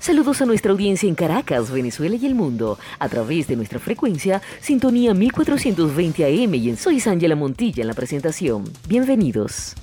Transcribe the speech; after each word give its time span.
Saludos 0.00 0.40
a 0.40 0.46
nuestra 0.46 0.70
audiencia 0.70 1.08
en 1.08 1.16
Caracas, 1.16 1.72
Venezuela 1.72 2.14
y 2.14 2.24
el 2.24 2.34
mundo, 2.36 2.78
a 3.00 3.08
través 3.08 3.48
de 3.48 3.56
nuestra 3.56 3.80
frecuencia 3.80 4.40
Sintonía 4.60 5.12
1420 5.12 6.24
AM 6.24 6.54
y 6.54 6.70
en 6.70 6.76
Soy 6.76 7.02
Ángela 7.04 7.34
Montilla 7.34 7.82
en 7.82 7.88
la 7.88 7.94
presentación. 7.94 8.64
Bienvenidos. 8.86 9.74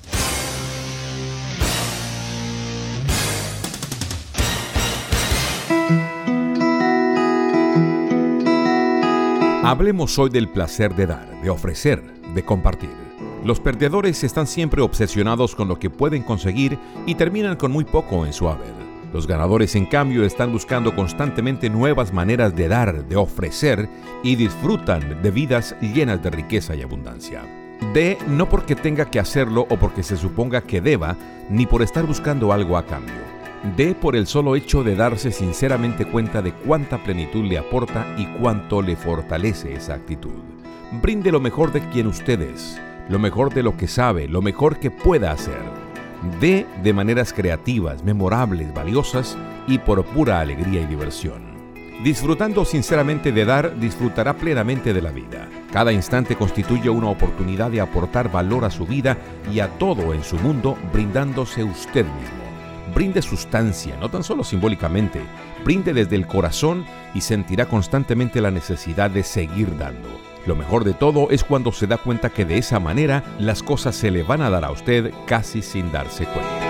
Hablemos 9.62 10.18
hoy 10.18 10.30
del 10.30 10.48
placer 10.48 10.94
de 10.94 11.06
dar, 11.06 11.42
de 11.42 11.50
ofrecer, 11.50 12.02
de 12.34 12.44
compartir. 12.44 12.90
Los 13.44 13.60
perdedores 13.60 14.24
están 14.24 14.46
siempre 14.46 14.80
obsesionados 14.80 15.54
con 15.54 15.68
lo 15.68 15.78
que 15.78 15.90
pueden 15.90 16.22
conseguir 16.22 16.78
y 17.04 17.16
terminan 17.16 17.56
con 17.56 17.70
muy 17.70 17.84
poco 17.84 18.24
en 18.24 18.32
su 18.32 18.48
haber. 18.48 18.85
Los 19.16 19.26
ganadores, 19.26 19.74
en 19.76 19.86
cambio, 19.86 20.24
están 20.24 20.52
buscando 20.52 20.94
constantemente 20.94 21.70
nuevas 21.70 22.12
maneras 22.12 22.54
de 22.54 22.68
dar, 22.68 23.08
de 23.08 23.16
ofrecer 23.16 23.88
y 24.22 24.36
disfrutan 24.36 25.22
de 25.22 25.30
vidas 25.30 25.74
llenas 25.80 26.22
de 26.22 26.28
riqueza 26.28 26.74
y 26.74 26.82
abundancia. 26.82 27.40
De 27.94 28.18
no 28.28 28.46
porque 28.46 28.76
tenga 28.76 29.06
que 29.06 29.18
hacerlo 29.18 29.66
o 29.70 29.78
porque 29.78 30.02
se 30.02 30.18
suponga 30.18 30.60
que 30.60 30.82
deba, 30.82 31.16
ni 31.48 31.64
por 31.64 31.80
estar 31.80 32.04
buscando 32.04 32.52
algo 32.52 32.76
a 32.76 32.84
cambio. 32.84 33.14
De 33.74 33.94
por 33.94 34.16
el 34.16 34.26
solo 34.26 34.54
hecho 34.54 34.84
de 34.84 34.94
darse 34.96 35.32
sinceramente 35.32 36.04
cuenta 36.04 36.42
de 36.42 36.52
cuánta 36.52 37.02
plenitud 37.02 37.46
le 37.46 37.56
aporta 37.56 38.14
y 38.18 38.26
cuánto 38.38 38.82
le 38.82 38.96
fortalece 38.96 39.72
esa 39.72 39.94
actitud. 39.94 40.42
Brinde 41.00 41.32
lo 41.32 41.40
mejor 41.40 41.72
de 41.72 41.80
quien 41.88 42.08
usted 42.08 42.42
es 42.42 42.78
lo 43.08 43.18
mejor 43.18 43.54
de 43.54 43.62
lo 43.62 43.76
que 43.76 43.86
sabe, 43.86 44.28
lo 44.28 44.42
mejor 44.42 44.78
que 44.78 44.90
pueda 44.90 45.30
hacer. 45.30 45.85
Dé 46.40 46.66
de 46.82 46.92
maneras 46.92 47.32
creativas, 47.32 48.02
memorables, 48.02 48.72
valiosas 48.72 49.36
y 49.66 49.78
por 49.78 50.04
pura 50.04 50.40
alegría 50.40 50.80
y 50.80 50.86
diversión. 50.86 51.56
Disfrutando 52.02 52.64
sinceramente 52.64 53.32
de 53.32 53.44
dar, 53.44 53.78
disfrutará 53.78 54.36
plenamente 54.36 54.92
de 54.92 55.00
la 55.00 55.10
vida. 55.10 55.48
Cada 55.72 55.92
instante 55.92 56.36
constituye 56.36 56.90
una 56.90 57.08
oportunidad 57.08 57.70
de 57.70 57.80
aportar 57.80 58.30
valor 58.30 58.64
a 58.64 58.70
su 58.70 58.86
vida 58.86 59.16
y 59.52 59.60
a 59.60 59.68
todo 59.78 60.12
en 60.12 60.22
su 60.22 60.36
mundo, 60.36 60.76
brindándose 60.92 61.64
usted 61.64 62.04
mismo. 62.04 62.46
Brinde 62.94 63.22
sustancia, 63.22 63.96
no 63.98 64.10
tan 64.10 64.22
solo 64.22 64.44
simbólicamente, 64.44 65.20
brinde 65.64 65.92
desde 65.92 66.16
el 66.16 66.26
corazón 66.26 66.84
y 67.14 67.22
sentirá 67.22 67.66
constantemente 67.66 68.40
la 68.40 68.50
necesidad 68.50 69.10
de 69.10 69.22
seguir 69.22 69.76
dando. 69.76 70.25
Lo 70.46 70.54
mejor 70.54 70.84
de 70.84 70.94
todo 70.94 71.30
es 71.30 71.42
cuando 71.42 71.72
se 71.72 71.88
da 71.88 71.98
cuenta 71.98 72.30
que 72.30 72.44
de 72.44 72.58
esa 72.58 72.78
manera 72.78 73.24
las 73.38 73.62
cosas 73.64 73.96
se 73.96 74.12
le 74.12 74.22
van 74.22 74.42
a 74.42 74.50
dar 74.50 74.64
a 74.64 74.70
usted 74.70 75.12
casi 75.26 75.60
sin 75.60 75.90
darse 75.90 76.24
cuenta. 76.24 76.66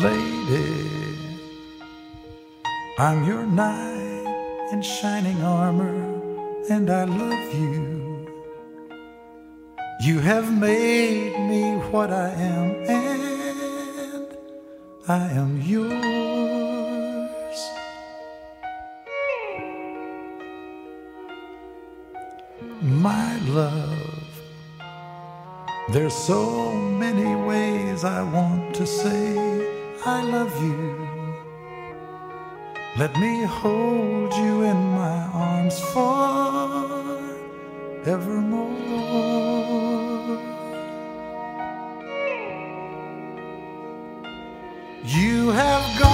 Lady, 0.00 0.88
I'm 2.98 3.24
your 3.24 3.46
knight 3.46 4.72
in 4.72 4.82
shining 4.82 5.40
armor, 5.42 5.94
and 6.70 6.90
I 6.90 7.04
love 7.04 7.54
you. 7.54 8.26
You 10.00 10.18
have 10.20 10.50
made 10.50 11.38
me 11.48 11.76
what 11.92 12.10
I 12.10 12.30
am. 12.30 13.33
I 15.06 15.28
am 15.32 15.60
yours. 15.60 15.90
My 22.80 23.38
love, 23.48 24.40
there's 25.92 26.14
so 26.14 26.72
many 26.72 27.34
ways 27.44 28.02
I 28.04 28.22
want 28.22 28.74
to 28.76 28.86
say 28.86 29.36
I 30.06 30.22
love 30.22 30.62
you. 30.62 31.06
Let 32.96 33.14
me 33.18 33.42
hold 33.44 34.32
you 34.32 34.62
in 34.62 34.76
my 34.92 35.26
arms 35.34 35.80
forevermore. 38.04 39.63
You 45.06 45.50
have 45.50 46.00
gone 46.00 46.13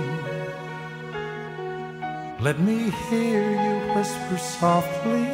Let 2.41 2.59
me 2.59 2.89
hear 2.89 3.51
you 3.51 3.93
whisper 3.93 4.37
softly 4.39 5.27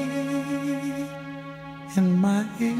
in 1.95 2.19
my 2.19 2.45
ear. 2.59 2.75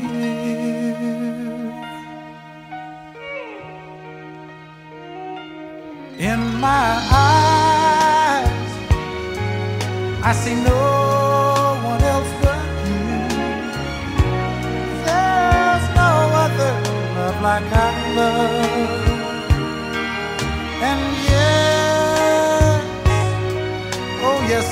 In 6.19 6.41
my 6.59 6.89
eyes, 7.09 8.71
I 10.21 10.33
see 10.33 10.55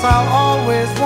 I'll 0.08 0.28
always 0.28 1.05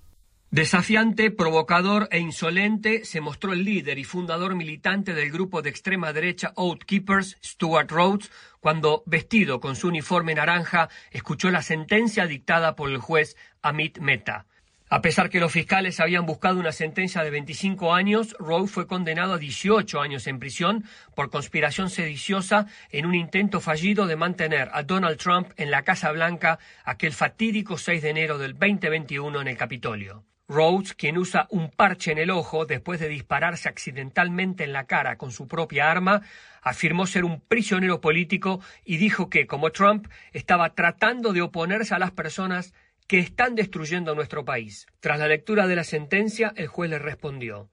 Desafiante, 0.53 1.31
provocador 1.31 2.09
e 2.11 2.19
insolente 2.19 3.05
se 3.05 3.21
mostró 3.21 3.53
el 3.53 3.63
líder 3.63 3.97
y 3.99 4.03
fundador 4.03 4.53
militante 4.53 5.13
del 5.13 5.31
grupo 5.31 5.61
de 5.61 5.69
extrema 5.69 6.11
derecha 6.11 6.51
Oath 6.57 6.83
Keepers, 6.83 7.37
Stuart 7.41 7.89
Rhodes, 7.89 8.29
cuando, 8.59 9.01
vestido 9.05 9.61
con 9.61 9.77
su 9.77 9.87
uniforme 9.87 10.35
naranja, 10.35 10.89
escuchó 11.11 11.51
la 11.51 11.61
sentencia 11.61 12.27
dictada 12.27 12.75
por 12.75 12.89
el 12.89 12.97
juez 12.97 13.37
Amit 13.61 13.99
Mehta. 13.99 14.45
A 14.89 15.01
pesar 15.01 15.29
que 15.29 15.39
los 15.39 15.53
fiscales 15.53 16.01
habían 16.01 16.25
buscado 16.25 16.59
una 16.59 16.73
sentencia 16.73 17.23
de 17.23 17.29
25 17.29 17.93
años, 17.93 18.35
Rowe 18.37 18.67
fue 18.67 18.87
condenado 18.87 19.35
a 19.35 19.37
18 19.37 20.01
años 20.01 20.27
en 20.27 20.39
prisión 20.39 20.83
por 21.15 21.29
conspiración 21.29 21.89
sediciosa 21.89 22.67
en 22.89 23.05
un 23.05 23.15
intento 23.15 23.61
fallido 23.61 24.05
de 24.05 24.17
mantener 24.17 24.69
a 24.73 24.83
Donald 24.83 25.17
Trump 25.17 25.53
en 25.55 25.71
la 25.71 25.83
Casa 25.83 26.11
Blanca 26.11 26.59
aquel 26.83 27.13
fatídico 27.13 27.77
6 27.77 28.01
de 28.01 28.09
enero 28.09 28.37
del 28.37 28.51
2021 28.51 29.39
en 29.39 29.47
el 29.47 29.55
Capitolio. 29.55 30.25
Rhodes, 30.51 30.93
quien 30.93 31.17
usa 31.17 31.47
un 31.49 31.71
parche 31.71 32.11
en 32.11 32.17
el 32.17 32.29
ojo 32.29 32.65
después 32.65 32.99
de 32.99 33.07
dispararse 33.07 33.69
accidentalmente 33.69 34.65
en 34.65 34.73
la 34.73 34.85
cara 34.85 35.17
con 35.17 35.31
su 35.31 35.47
propia 35.47 35.89
arma, 35.89 36.23
afirmó 36.61 37.07
ser 37.07 37.23
un 37.23 37.39
prisionero 37.39 38.01
político 38.01 38.59
y 38.83 38.97
dijo 38.97 39.29
que, 39.29 39.47
como 39.47 39.71
Trump, 39.71 40.07
estaba 40.33 40.75
tratando 40.75 41.31
de 41.31 41.41
oponerse 41.41 41.95
a 41.95 41.99
las 41.99 42.11
personas 42.11 42.73
que 43.07 43.19
están 43.19 43.55
destruyendo 43.55 44.13
nuestro 44.13 44.43
país. 44.43 44.87
Tras 44.99 45.19
la 45.19 45.29
lectura 45.29 45.67
de 45.67 45.77
la 45.77 45.85
sentencia, 45.85 46.51
el 46.57 46.67
juez 46.67 46.89
le 46.89 46.99
respondió 46.99 47.69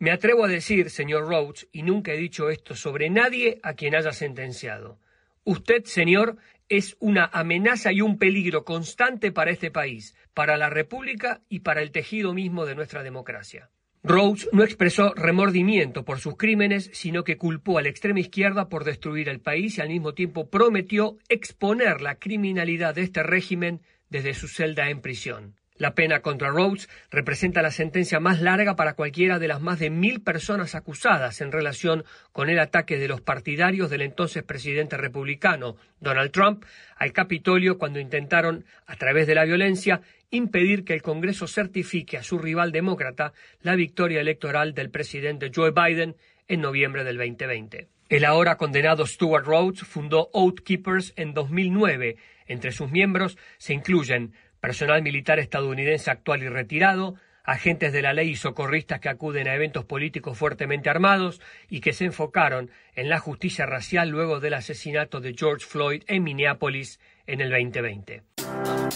Me 0.00 0.10
atrevo 0.10 0.44
a 0.44 0.48
decir, 0.48 0.90
señor 0.90 1.28
Rhodes, 1.28 1.68
y 1.70 1.84
nunca 1.84 2.12
he 2.12 2.16
dicho 2.16 2.50
esto 2.50 2.74
sobre 2.74 3.08
nadie 3.08 3.60
a 3.62 3.74
quien 3.74 3.94
haya 3.94 4.12
sentenciado. 4.12 4.98
Usted, 5.44 5.84
señor, 5.84 6.38
es 6.68 6.96
una 7.00 7.26
amenaza 7.32 7.92
y 7.92 8.00
un 8.00 8.18
peligro 8.18 8.64
constante 8.64 9.32
para 9.32 9.50
este 9.50 9.70
país, 9.70 10.14
para 10.34 10.56
la 10.56 10.70
República 10.70 11.42
y 11.48 11.60
para 11.60 11.82
el 11.82 11.90
tejido 11.90 12.34
mismo 12.34 12.66
de 12.66 12.74
nuestra 12.74 13.02
democracia. 13.02 13.70
Rhodes 14.02 14.48
no 14.52 14.62
expresó 14.62 15.14
remordimiento 15.14 16.04
por 16.04 16.20
sus 16.20 16.36
crímenes, 16.36 16.90
sino 16.92 17.24
que 17.24 17.38
culpó 17.38 17.78
a 17.78 17.82
la 17.82 17.88
extrema 17.88 18.20
izquierda 18.20 18.68
por 18.68 18.84
destruir 18.84 19.28
el 19.28 19.40
país 19.40 19.78
y 19.78 19.80
al 19.80 19.88
mismo 19.88 20.14
tiempo 20.14 20.48
prometió 20.48 21.18
exponer 21.28 22.00
la 22.00 22.14
criminalidad 22.14 22.94
de 22.94 23.02
este 23.02 23.24
régimen 23.24 23.80
desde 24.08 24.34
su 24.34 24.46
celda 24.46 24.90
en 24.90 25.00
prisión. 25.00 25.56
La 25.78 25.94
pena 25.94 26.20
contra 26.20 26.48
Rhodes 26.48 26.88
representa 27.10 27.60
la 27.60 27.70
sentencia 27.70 28.18
más 28.18 28.40
larga 28.40 28.76
para 28.76 28.94
cualquiera 28.94 29.38
de 29.38 29.48
las 29.48 29.60
más 29.60 29.78
de 29.78 29.90
mil 29.90 30.22
personas 30.22 30.74
acusadas 30.74 31.42
en 31.42 31.52
relación 31.52 32.04
con 32.32 32.48
el 32.48 32.58
ataque 32.58 32.98
de 32.98 33.08
los 33.08 33.20
partidarios 33.20 33.90
del 33.90 34.00
entonces 34.00 34.42
presidente 34.42 34.96
republicano 34.96 35.76
Donald 36.00 36.30
Trump 36.30 36.64
al 36.96 37.12
Capitolio 37.12 37.76
cuando 37.76 38.00
intentaron, 38.00 38.64
a 38.86 38.96
través 38.96 39.26
de 39.26 39.34
la 39.34 39.44
violencia, 39.44 40.00
impedir 40.30 40.84
que 40.84 40.94
el 40.94 41.02
Congreso 41.02 41.46
certifique 41.46 42.16
a 42.16 42.22
su 42.22 42.38
rival 42.38 42.72
demócrata 42.72 43.34
la 43.60 43.74
victoria 43.74 44.20
electoral 44.20 44.72
del 44.72 44.90
presidente 44.90 45.52
Joe 45.54 45.72
Biden 45.72 46.16
en 46.48 46.62
noviembre 46.62 47.04
del 47.04 47.18
2020. 47.18 47.88
El 48.08 48.24
ahora 48.24 48.56
condenado 48.56 49.04
Stuart 49.06 49.44
Rhodes 49.44 49.80
fundó 49.80 50.30
Oath 50.32 50.60
Keepers 50.60 51.12
en 51.16 51.34
2009 51.34 52.16
entre 52.46 52.72
sus 52.72 52.90
miembros 52.90 53.36
se 53.58 53.74
incluyen 53.74 54.32
personal 54.66 55.00
militar 55.00 55.38
estadounidense 55.38 56.10
actual 56.10 56.42
y 56.42 56.48
retirado, 56.48 57.14
agentes 57.44 57.92
de 57.92 58.02
la 58.02 58.12
ley 58.12 58.30
y 58.30 58.34
socorristas 58.34 58.98
que 58.98 59.08
acuden 59.08 59.46
a 59.46 59.54
eventos 59.54 59.84
políticos 59.84 60.36
fuertemente 60.36 60.90
armados 60.90 61.40
y 61.70 61.78
que 61.78 61.92
se 61.92 62.06
enfocaron 62.06 62.72
en 62.96 63.08
la 63.08 63.20
justicia 63.20 63.64
racial 63.64 64.08
luego 64.08 64.40
del 64.40 64.54
asesinato 64.54 65.20
de 65.20 65.34
George 65.38 65.64
Floyd 65.64 66.02
en 66.08 66.24
Minneapolis 66.24 66.98
en 67.28 67.42
el 67.42 67.50
2020. 67.50 68.24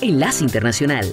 Enlace 0.02 0.42
Internacional. 0.42 1.06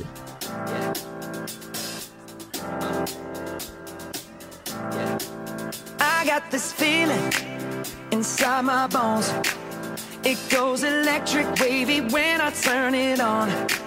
It 10.24 10.38
goes 10.50 10.84
electric 10.84 11.46
wavy 11.60 12.02
when 12.02 12.42
I 12.42 12.50
turn 12.50 12.96
it 12.96 13.22
on. 13.22 13.87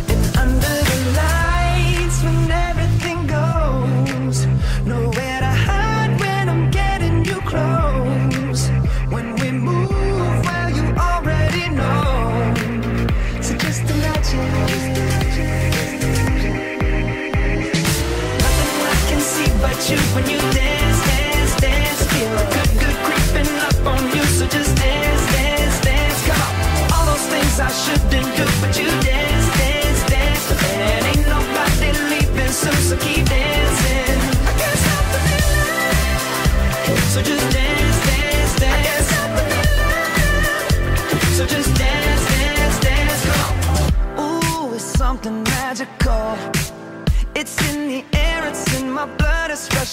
I 27.61 27.67
shouldn't 27.67 28.00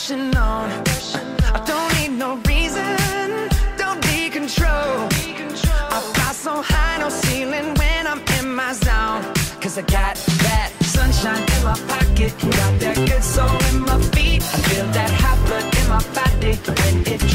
rushing 0.08 0.36
on. 0.36 0.70
I 1.54 1.62
don't 1.66 1.92
need 2.00 2.18
no 2.18 2.36
reason, 2.48 3.48
don't 3.76 4.00
be 4.02 4.30
control. 4.30 5.08
I 5.90 6.00
fly 6.14 6.32
so 6.32 6.62
high, 6.62 6.98
no 6.98 7.08
ceiling 7.08 7.74
when 7.74 8.06
I'm 8.06 8.22
in 8.38 8.54
my 8.54 8.72
zone. 8.72 9.22
Cause 9.60 9.76
I 9.76 9.82
got 9.82 10.16
that 10.16 10.72
sunshine 10.82 11.42
in 11.56 11.64
my 11.64 11.76
pocket, 11.88 12.32
got 12.40 12.80
that 12.80 12.96
good 12.96 13.22
soul 13.22 13.50
in 13.70 13.80
my 13.80 14.00
feet. 14.12 14.42
I 14.42 14.58
feel 14.68 14.86
that 14.86 15.10
hot 15.10 15.38
blood 15.46 15.64
in 15.78 15.88
my 15.88 16.02
body 16.14 16.54
when 16.80 17.14
it 17.14 17.27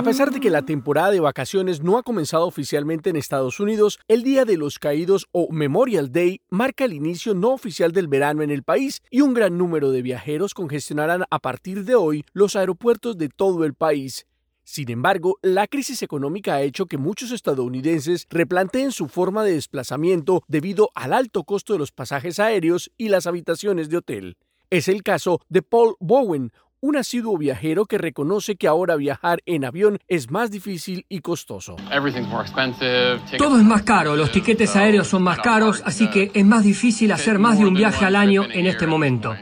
A 0.00 0.02
pesar 0.02 0.30
de 0.30 0.40
que 0.40 0.48
la 0.48 0.62
temporada 0.62 1.10
de 1.10 1.20
vacaciones 1.20 1.82
no 1.82 1.98
ha 1.98 2.02
comenzado 2.02 2.46
oficialmente 2.46 3.10
en 3.10 3.16
Estados 3.16 3.60
Unidos, 3.60 3.98
el 4.08 4.22
Día 4.22 4.46
de 4.46 4.56
los 4.56 4.78
Caídos 4.78 5.26
o 5.30 5.52
Memorial 5.52 6.10
Day 6.10 6.40
marca 6.48 6.86
el 6.86 6.94
inicio 6.94 7.34
no 7.34 7.50
oficial 7.50 7.92
del 7.92 8.08
verano 8.08 8.42
en 8.42 8.50
el 8.50 8.62
país 8.62 9.02
y 9.10 9.20
un 9.20 9.34
gran 9.34 9.58
número 9.58 9.90
de 9.90 10.00
viajeros 10.00 10.54
congestionarán 10.54 11.24
a 11.28 11.38
partir 11.38 11.84
de 11.84 11.96
hoy 11.96 12.24
los 12.32 12.56
aeropuertos 12.56 13.18
de 13.18 13.28
todo 13.28 13.66
el 13.66 13.74
país. 13.74 14.26
Sin 14.64 14.90
embargo, 14.90 15.36
la 15.42 15.66
crisis 15.66 16.02
económica 16.02 16.54
ha 16.54 16.62
hecho 16.62 16.86
que 16.86 16.96
muchos 16.96 17.30
estadounidenses 17.30 18.26
replanteen 18.30 18.92
su 18.92 19.06
forma 19.06 19.44
de 19.44 19.52
desplazamiento 19.52 20.44
debido 20.48 20.88
al 20.94 21.12
alto 21.12 21.44
costo 21.44 21.74
de 21.74 21.78
los 21.78 21.92
pasajes 21.92 22.40
aéreos 22.40 22.90
y 22.96 23.10
las 23.10 23.26
habitaciones 23.26 23.90
de 23.90 23.98
hotel. 23.98 24.38
Es 24.70 24.88
el 24.88 25.02
caso 25.02 25.40
de 25.48 25.60
Paul 25.60 25.96
Bowen, 25.98 26.52
un 26.82 26.96
asiduo 26.96 27.36
viajero 27.36 27.84
que 27.84 27.98
reconoce 27.98 28.56
que 28.56 28.66
ahora 28.66 28.96
viajar 28.96 29.40
en 29.44 29.64
avión 29.64 29.98
es 30.08 30.30
más 30.30 30.50
difícil 30.50 31.04
y 31.08 31.20
costoso. 31.20 31.76
Todo 33.36 33.58
es 33.58 33.64
más 33.64 33.82
caro, 33.82 34.16
los 34.16 34.32
tiquetes 34.32 34.74
aéreos 34.76 35.06
son 35.08 35.22
más 35.22 35.38
caros, 35.40 35.82
así 35.84 36.08
que 36.08 36.30
es 36.32 36.44
más 36.44 36.64
difícil 36.64 37.12
hacer 37.12 37.38
más 37.38 37.58
de 37.58 37.66
un 37.66 37.74
viaje 37.74 38.04
al 38.04 38.16
año 38.16 38.44
en 38.50 38.66
este 38.66 38.86
momento. 38.86 39.34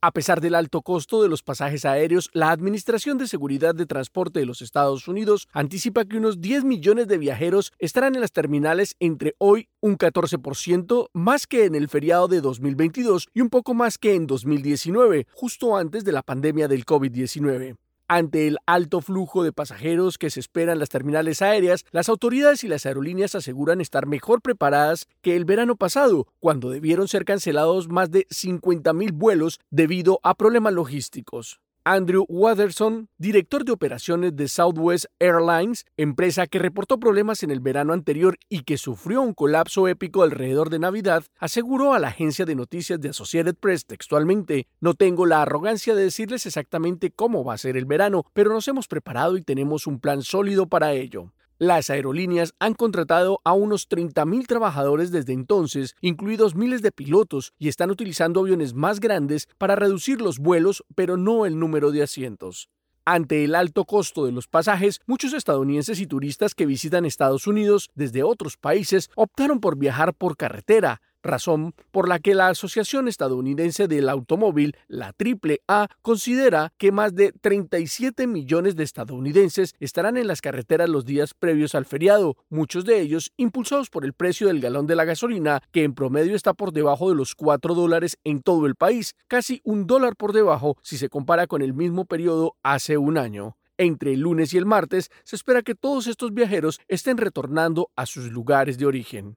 A 0.00 0.12
pesar 0.12 0.40
del 0.40 0.54
alto 0.54 0.82
costo 0.82 1.22
de 1.22 1.28
los 1.28 1.42
pasajes 1.42 1.84
aéreos, 1.84 2.28
la 2.32 2.50
Administración 2.50 3.16
de 3.16 3.26
Seguridad 3.26 3.74
de 3.74 3.86
Transporte 3.86 4.40
de 4.40 4.46
los 4.46 4.60
Estados 4.60 5.08
Unidos 5.08 5.48
anticipa 5.52 6.04
que 6.04 6.18
unos 6.18 6.40
10 6.40 6.64
millones 6.64 7.08
de 7.08 7.18
viajeros 7.18 7.72
estarán 7.78 8.14
en 8.14 8.20
las 8.20 8.32
terminales 8.32 8.94
entre 9.00 9.34
hoy 9.38 9.68
un 9.80 9.96
14% 9.96 11.08
más 11.14 11.46
que 11.46 11.64
en 11.64 11.74
el 11.74 11.88
feriado 11.88 12.28
de 12.28 12.40
2022 12.40 13.28
y 13.32 13.40
un 13.40 13.48
poco 13.48 13.72
más 13.72 13.96
que 13.96 14.14
en 14.14 14.26
2019, 14.26 15.26
justo 15.32 15.76
antes 15.76 16.04
de 16.04 16.12
la 16.12 16.22
pandemia 16.22 16.68
del 16.68 16.84
COVID-19. 16.84 17.76
Ante 18.08 18.46
el 18.46 18.58
alto 18.66 19.00
flujo 19.00 19.42
de 19.42 19.52
pasajeros 19.52 20.16
que 20.16 20.30
se 20.30 20.38
espera 20.38 20.72
en 20.72 20.78
las 20.78 20.90
terminales 20.90 21.42
aéreas, 21.42 21.84
las 21.90 22.08
autoridades 22.08 22.62
y 22.62 22.68
las 22.68 22.86
aerolíneas 22.86 23.34
aseguran 23.34 23.80
estar 23.80 24.06
mejor 24.06 24.42
preparadas 24.42 25.08
que 25.22 25.34
el 25.34 25.44
verano 25.44 25.74
pasado, 25.74 26.28
cuando 26.38 26.70
debieron 26.70 27.08
ser 27.08 27.24
cancelados 27.24 27.88
más 27.88 28.12
de 28.12 28.28
50.000 28.28 29.10
vuelos 29.12 29.58
debido 29.70 30.20
a 30.22 30.34
problemas 30.34 30.72
logísticos. 30.72 31.60
Andrew 31.88 32.24
Watterson, 32.28 33.10
director 33.16 33.64
de 33.64 33.70
operaciones 33.70 34.34
de 34.34 34.48
Southwest 34.48 35.04
Airlines, 35.20 35.86
empresa 35.96 36.48
que 36.48 36.58
reportó 36.58 36.98
problemas 36.98 37.44
en 37.44 37.52
el 37.52 37.60
verano 37.60 37.92
anterior 37.92 38.38
y 38.48 38.64
que 38.64 38.76
sufrió 38.76 39.22
un 39.22 39.34
colapso 39.34 39.86
épico 39.86 40.24
alrededor 40.24 40.68
de 40.68 40.80
Navidad, 40.80 41.22
aseguró 41.38 41.94
a 41.94 42.00
la 42.00 42.08
agencia 42.08 42.44
de 42.44 42.56
noticias 42.56 43.00
de 43.00 43.10
Associated 43.10 43.54
Press 43.54 43.86
textualmente, 43.86 44.66
no 44.80 44.94
tengo 44.94 45.26
la 45.26 45.42
arrogancia 45.42 45.94
de 45.94 46.02
decirles 46.02 46.44
exactamente 46.44 47.12
cómo 47.12 47.44
va 47.44 47.54
a 47.54 47.58
ser 47.58 47.76
el 47.76 47.84
verano, 47.84 48.24
pero 48.32 48.52
nos 48.52 48.66
hemos 48.66 48.88
preparado 48.88 49.36
y 49.36 49.42
tenemos 49.42 49.86
un 49.86 50.00
plan 50.00 50.22
sólido 50.22 50.66
para 50.66 50.92
ello. 50.92 51.30
Las 51.58 51.88
aerolíneas 51.88 52.52
han 52.58 52.74
contratado 52.74 53.40
a 53.42 53.54
unos 53.54 53.88
30.000 53.88 54.46
trabajadores 54.46 55.10
desde 55.10 55.32
entonces, 55.32 55.96
incluidos 56.02 56.54
miles 56.54 56.82
de 56.82 56.92
pilotos, 56.92 57.54
y 57.58 57.68
están 57.68 57.90
utilizando 57.90 58.40
aviones 58.40 58.74
más 58.74 59.00
grandes 59.00 59.48
para 59.56 59.74
reducir 59.74 60.20
los 60.20 60.38
vuelos, 60.38 60.84
pero 60.94 61.16
no 61.16 61.46
el 61.46 61.58
número 61.58 61.92
de 61.92 62.02
asientos. 62.02 62.68
Ante 63.06 63.42
el 63.42 63.54
alto 63.54 63.86
costo 63.86 64.26
de 64.26 64.32
los 64.32 64.48
pasajes, 64.48 65.00
muchos 65.06 65.32
estadounidenses 65.32 65.98
y 65.98 66.06
turistas 66.06 66.54
que 66.54 66.66
visitan 66.66 67.06
Estados 67.06 67.46
Unidos 67.46 67.88
desde 67.94 68.22
otros 68.22 68.58
países 68.58 69.08
optaron 69.14 69.60
por 69.60 69.78
viajar 69.78 70.12
por 70.12 70.36
carretera, 70.36 71.00
razón 71.26 71.74
por 71.90 72.08
la 72.08 72.18
que 72.18 72.34
la 72.34 72.48
Asociación 72.48 73.08
Estadounidense 73.08 73.88
del 73.88 74.08
Automóvil, 74.08 74.76
la 74.88 75.14
AAA, 75.18 75.88
considera 76.02 76.72
que 76.78 76.92
más 76.92 77.14
de 77.14 77.32
37 77.32 78.26
millones 78.26 78.76
de 78.76 78.84
estadounidenses 78.84 79.74
estarán 79.80 80.16
en 80.16 80.26
las 80.26 80.40
carreteras 80.40 80.88
los 80.88 81.04
días 81.04 81.34
previos 81.34 81.74
al 81.74 81.84
feriado, 81.84 82.36
muchos 82.48 82.84
de 82.84 83.00
ellos 83.00 83.32
impulsados 83.36 83.90
por 83.90 84.04
el 84.04 84.12
precio 84.12 84.46
del 84.46 84.60
galón 84.60 84.86
de 84.86 84.96
la 84.96 85.04
gasolina, 85.04 85.60
que 85.72 85.84
en 85.84 85.94
promedio 85.94 86.34
está 86.34 86.54
por 86.54 86.72
debajo 86.72 87.08
de 87.08 87.16
los 87.16 87.34
4 87.34 87.74
dólares 87.74 88.18
en 88.24 88.42
todo 88.42 88.66
el 88.66 88.74
país, 88.74 89.14
casi 89.28 89.60
un 89.64 89.86
dólar 89.86 90.16
por 90.16 90.32
debajo 90.32 90.76
si 90.82 90.98
se 90.98 91.08
compara 91.08 91.46
con 91.46 91.62
el 91.62 91.74
mismo 91.74 92.04
periodo 92.04 92.56
hace 92.62 92.96
un 92.98 93.18
año. 93.18 93.56
Entre 93.78 94.14
el 94.14 94.20
lunes 94.20 94.54
y 94.54 94.58
el 94.58 94.64
martes 94.64 95.10
se 95.24 95.36
espera 95.36 95.62
que 95.62 95.74
todos 95.74 96.06
estos 96.06 96.32
viajeros 96.32 96.80
estén 96.88 97.18
retornando 97.18 97.90
a 97.94 98.06
sus 98.06 98.30
lugares 98.32 98.78
de 98.78 98.86
origen. 98.86 99.36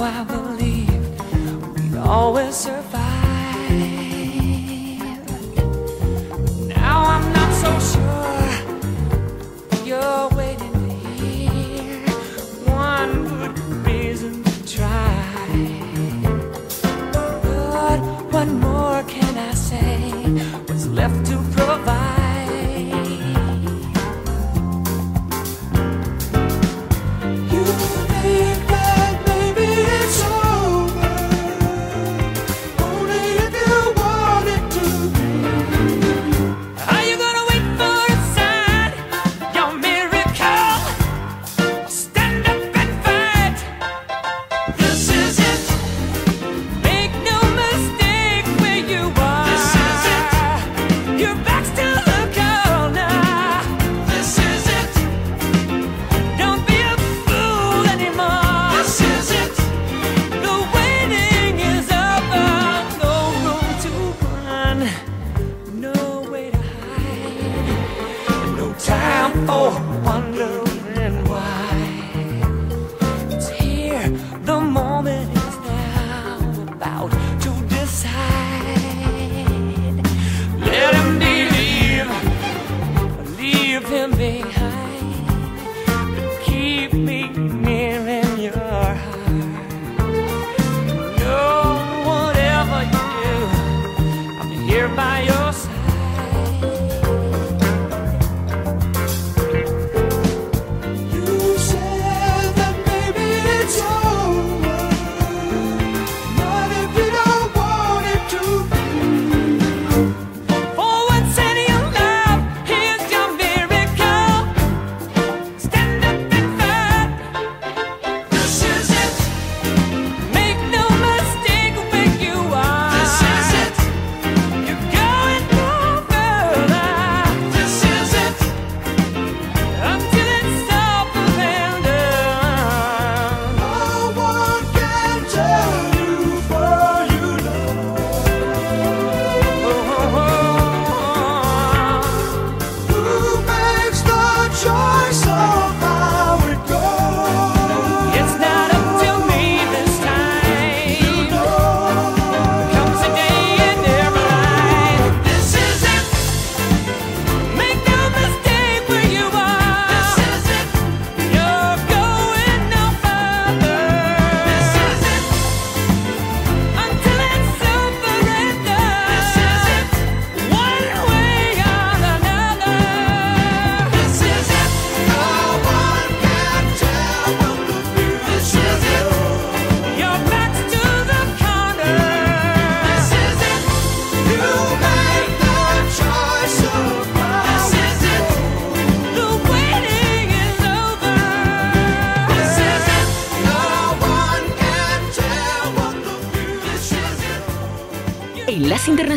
always 2.11 2.57
serve. 2.57 2.80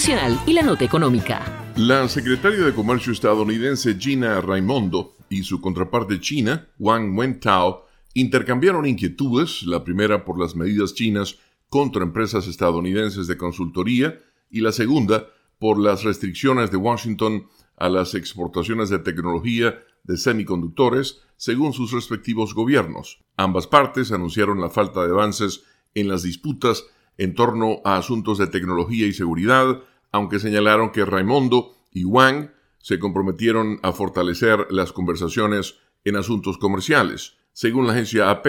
Y 0.06 0.52
la 0.52 0.60
Nota 0.60 0.84
Económica. 0.84 1.72
La 1.76 2.06
secretaria 2.10 2.58
de 2.58 2.74
Comercio 2.74 3.10
estadounidense 3.10 3.96
Gina 3.98 4.38
Raimondo 4.42 5.14
y 5.30 5.44
su 5.44 5.62
contraparte 5.62 6.20
china, 6.20 6.68
Wang 6.78 7.16
Wentao, 7.16 7.86
intercambiaron 8.12 8.84
inquietudes, 8.84 9.62
la 9.62 9.82
primera 9.82 10.26
por 10.26 10.38
las 10.38 10.56
medidas 10.56 10.92
chinas 10.92 11.38
contra 11.70 12.02
empresas 12.02 12.46
estadounidenses 12.48 13.28
de 13.28 13.38
consultoría 13.38 14.20
y 14.50 14.60
la 14.60 14.72
segunda 14.72 15.28
por 15.58 15.80
las 15.80 16.04
restricciones 16.04 16.70
de 16.70 16.76
Washington 16.76 17.46
a 17.78 17.88
las 17.88 18.14
exportaciones 18.14 18.90
de 18.90 18.98
tecnología 18.98 19.82
de 20.02 20.18
semiconductores 20.18 21.22
según 21.38 21.72
sus 21.72 21.92
respectivos 21.92 22.52
gobiernos. 22.54 23.24
Ambas 23.38 23.66
partes 23.66 24.12
anunciaron 24.12 24.60
la 24.60 24.68
falta 24.68 25.02
de 25.06 25.12
avances 25.12 25.62
en 25.94 26.08
las 26.08 26.24
disputas 26.24 26.84
en 27.16 27.34
torno 27.34 27.80
a 27.84 27.96
asuntos 27.96 28.36
de 28.36 28.48
tecnología 28.48 29.06
y 29.06 29.14
seguridad, 29.14 29.82
aunque 30.14 30.38
señalaron 30.38 30.92
que 30.92 31.04
Raimondo 31.04 31.74
y 31.90 32.04
Wang 32.04 32.52
se 32.78 33.00
comprometieron 33.00 33.80
a 33.82 33.90
fortalecer 33.90 34.68
las 34.70 34.92
conversaciones 34.92 35.80
en 36.04 36.14
asuntos 36.14 36.56
comerciales. 36.56 37.34
Según 37.52 37.88
la 37.88 37.94
agencia 37.94 38.30
AP, 38.30 38.46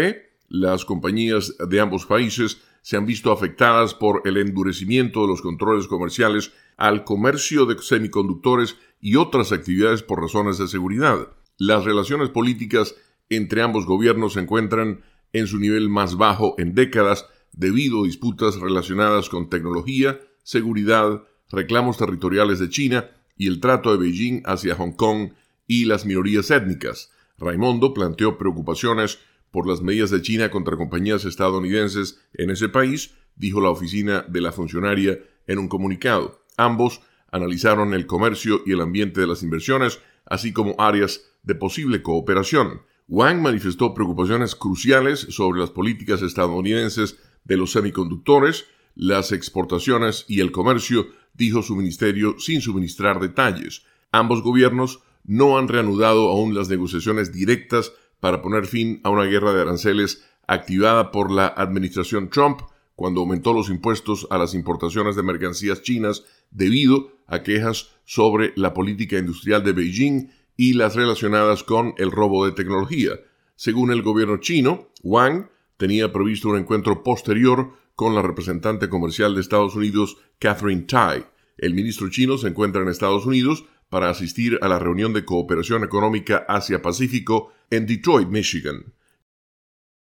las 0.47 0.85
compañías 0.85 1.55
de 1.57 1.79
ambos 1.79 2.05
países 2.05 2.61
se 2.83 2.97
han 2.97 3.07
visto 3.07 3.31
afectadas 3.31 3.95
por 3.95 4.21
el 4.25 4.37
endurecimiento 4.37 5.23
de 5.23 5.27
los 5.29 5.41
controles 5.41 5.87
comerciales 5.87 6.51
al 6.77 7.03
comercio 7.03 7.65
de 7.65 7.81
semiconductores 7.81 8.77
y 9.01 9.15
otras 9.15 9.51
actividades 9.51 10.03
por 10.03 10.21
razones 10.21 10.59
de 10.59 10.67
seguridad. 10.67 11.29
Las 11.57 11.83
relaciones 11.83 12.29
políticas 12.29 12.93
entre 13.27 13.63
ambos 13.63 13.87
gobiernos 13.87 14.33
se 14.33 14.41
encuentran 14.41 15.01
en 15.33 15.47
su 15.47 15.57
nivel 15.57 15.89
más 15.89 16.15
bajo 16.15 16.53
en 16.59 16.75
décadas 16.75 17.25
debido 17.53 18.03
a 18.03 18.05
disputas 18.05 18.59
relacionadas 18.59 19.29
con 19.29 19.49
tecnología, 19.49 20.19
seguridad, 20.43 21.23
reclamos 21.55 21.97
territoriales 21.97 22.59
de 22.59 22.69
China 22.69 23.09
y 23.37 23.47
el 23.47 23.59
trato 23.59 23.91
de 23.91 23.97
Beijing 23.97 24.43
hacia 24.45 24.75
Hong 24.75 24.91
Kong 24.91 25.31
y 25.67 25.85
las 25.85 26.05
minorías 26.05 26.51
étnicas. 26.51 27.11
Raimondo 27.37 27.93
planteó 27.93 28.37
preocupaciones 28.37 29.19
por 29.51 29.67
las 29.67 29.81
medidas 29.81 30.09
de 30.09 30.21
China 30.21 30.51
contra 30.51 30.77
compañías 30.77 31.25
estadounidenses 31.25 32.19
en 32.33 32.49
ese 32.49 32.69
país, 32.69 33.15
dijo 33.35 33.61
la 33.61 33.69
oficina 33.69 34.25
de 34.27 34.41
la 34.41 34.51
funcionaria 34.51 35.19
en 35.47 35.59
un 35.59 35.67
comunicado. 35.67 36.41
Ambos 36.57 37.01
analizaron 37.31 37.93
el 37.93 38.05
comercio 38.05 38.61
y 38.65 38.73
el 38.73 38.81
ambiente 38.81 39.21
de 39.21 39.27
las 39.27 39.43
inversiones, 39.43 39.99
así 40.25 40.53
como 40.53 40.75
áreas 40.77 41.21
de 41.43 41.55
posible 41.55 42.01
cooperación. 42.01 42.81
Wang 43.07 43.41
manifestó 43.41 43.93
preocupaciones 43.93 44.55
cruciales 44.55 45.19
sobre 45.29 45.59
las 45.59 45.69
políticas 45.69 46.21
estadounidenses 46.21 47.17
de 47.43 47.57
los 47.57 47.71
semiconductores, 47.71 48.65
las 48.95 49.31
exportaciones 49.31 50.25
y 50.27 50.39
el 50.39 50.51
comercio, 50.51 51.07
dijo 51.37 51.61
su 51.61 51.75
ministerio 51.75 52.35
sin 52.39 52.61
suministrar 52.61 53.19
detalles. 53.19 53.83
Ambos 54.11 54.41
gobiernos 54.41 55.01
no 55.23 55.57
han 55.57 55.67
reanudado 55.67 56.29
aún 56.29 56.55
las 56.55 56.69
negociaciones 56.69 57.33
directas 57.33 57.93
para 58.19 58.41
poner 58.41 58.65
fin 58.65 59.01
a 59.03 59.09
una 59.09 59.23
guerra 59.23 59.53
de 59.53 59.61
aranceles 59.61 60.23
activada 60.47 61.11
por 61.11 61.31
la 61.31 61.47
administración 61.47 62.29
Trump 62.29 62.61
cuando 62.95 63.21
aumentó 63.21 63.53
los 63.53 63.69
impuestos 63.69 64.27
a 64.29 64.37
las 64.37 64.53
importaciones 64.53 65.15
de 65.15 65.23
mercancías 65.23 65.81
chinas 65.81 66.23
debido 66.51 67.11
a 67.27 67.43
quejas 67.43 67.89
sobre 68.05 68.53
la 68.55 68.73
política 68.73 69.17
industrial 69.17 69.63
de 69.63 69.73
Beijing 69.73 70.31
y 70.55 70.73
las 70.73 70.95
relacionadas 70.95 71.63
con 71.63 71.93
el 71.97 72.11
robo 72.11 72.45
de 72.45 72.53
tecnología. 72.53 73.11
Según 73.55 73.91
el 73.91 74.01
gobierno 74.01 74.37
chino, 74.37 74.89
Wang 75.03 75.49
tenía 75.77 76.13
previsto 76.13 76.49
un 76.49 76.57
encuentro 76.57 77.03
posterior 77.03 77.73
con 77.95 78.13
la 78.15 78.21
representante 78.21 78.89
comercial 78.89 79.35
de 79.35 79.41
Estados 79.41 79.75
Unidos, 79.75 80.17
Catherine 80.39 80.83
Tai. 80.83 81.25
El 81.57 81.73
ministro 81.73 82.09
chino 82.09 82.37
se 82.37 82.49
encuentra 82.49 82.81
en 82.81 82.89
Estados 82.89 83.25
Unidos 83.25 83.65
para 83.89 84.09
asistir 84.09 84.59
a 84.61 84.67
la 84.67 84.79
reunión 84.79 85.13
de 85.13 85.25
cooperación 85.25 85.83
económica 85.83 86.45
Asia-Pacífico 86.47 87.53
en 87.69 87.85
Detroit, 87.85 88.27
Michigan. 88.27 88.93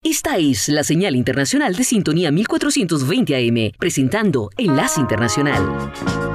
Esta 0.04 0.38
es 0.38 0.70
la 0.70 0.84
señal 0.84 1.16
internacional 1.16 1.76
de 1.76 1.84
sintonía 1.84 2.32
1420 2.32 3.36
AM, 3.36 3.72
presentando 3.78 4.50
Enlace 4.58 5.02
Internacional. 5.02 6.35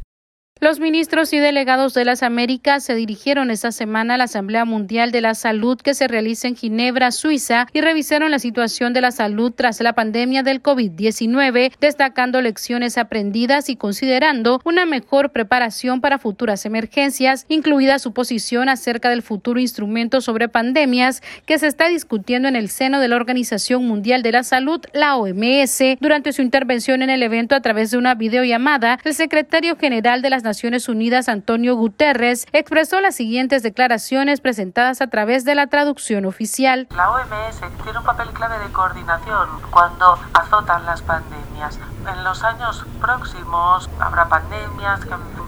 Ministros 0.81 1.31
y 1.31 1.37
delegados 1.37 1.93
de 1.93 2.05
las 2.05 2.23
Américas 2.23 2.83
se 2.83 2.95
dirigieron 2.95 3.51
esta 3.51 3.71
semana 3.71 4.15
a 4.15 4.17
la 4.17 4.23
Asamblea 4.23 4.65
Mundial 4.65 5.11
de 5.11 5.21
la 5.21 5.35
Salud 5.35 5.79
que 5.79 5.93
se 5.93 6.07
realiza 6.07 6.47
en 6.47 6.55
Ginebra, 6.55 7.11
Suiza, 7.11 7.67
y 7.71 7.81
revisaron 7.81 8.31
la 8.31 8.39
situación 8.39 8.91
de 8.91 9.01
la 9.01 9.11
salud 9.11 9.53
tras 9.55 9.79
la 9.79 9.93
pandemia 9.93 10.41
del 10.41 10.63
COVID-19, 10.63 11.71
destacando 11.79 12.41
lecciones 12.41 12.97
aprendidas 12.97 13.69
y 13.69 13.75
considerando 13.75 14.59
una 14.65 14.87
mejor 14.87 15.29
preparación 15.29 16.01
para 16.01 16.17
futuras 16.17 16.65
emergencias, 16.65 17.45
incluida 17.47 17.99
su 17.99 18.11
posición 18.11 18.67
acerca 18.67 19.11
del 19.11 19.21
futuro 19.21 19.59
instrumento 19.59 20.19
sobre 20.19 20.49
pandemias 20.49 21.21
que 21.45 21.59
se 21.59 21.67
está 21.67 21.89
discutiendo 21.89 22.47
en 22.47 22.55
el 22.55 22.69
seno 22.69 22.99
de 22.99 23.07
la 23.07 23.17
Organización 23.17 23.85
Mundial 23.85 24.23
de 24.23 24.31
la 24.31 24.43
Salud, 24.43 24.81
la 24.93 25.15
OMS. 25.15 25.97
Durante 25.99 26.33
su 26.33 26.41
intervención 26.41 27.03
en 27.03 27.11
el 27.11 27.21
evento 27.21 27.53
a 27.53 27.61
través 27.61 27.91
de 27.91 27.99
una 27.99 28.15
videollamada, 28.15 28.97
el 29.03 29.13
secretario 29.13 29.75
general 29.75 30.23
de 30.23 30.31
las 30.31 30.41
Naciones 30.41 30.70
Unidas, 30.89 31.29
Antonio 31.29 31.75
Guterres, 31.75 32.47
expresó 32.53 33.01
las 33.01 33.15
siguientes 33.15 33.63
declaraciones 33.63 34.41
presentadas 34.41 35.01
a 35.01 35.07
través 35.07 35.45
de 35.45 35.55
la 35.55 35.67
traducción 35.67 36.25
oficial. 36.25 36.87
La 36.95 37.11
OMS 37.11 37.59
tiene 37.83 37.99
un 37.99 38.05
papel 38.05 38.29
clave 38.29 38.57
de 38.65 38.71
coordinación 38.71 39.49
cuando 39.69 40.17
azotan 40.33 40.85
las 40.85 41.01
pandemias. 41.01 41.79
En 42.11 42.23
los 42.23 42.43
años 42.43 42.83
próximos 42.99 43.89
habrá 43.99 44.27
pandemias, 44.27 45.01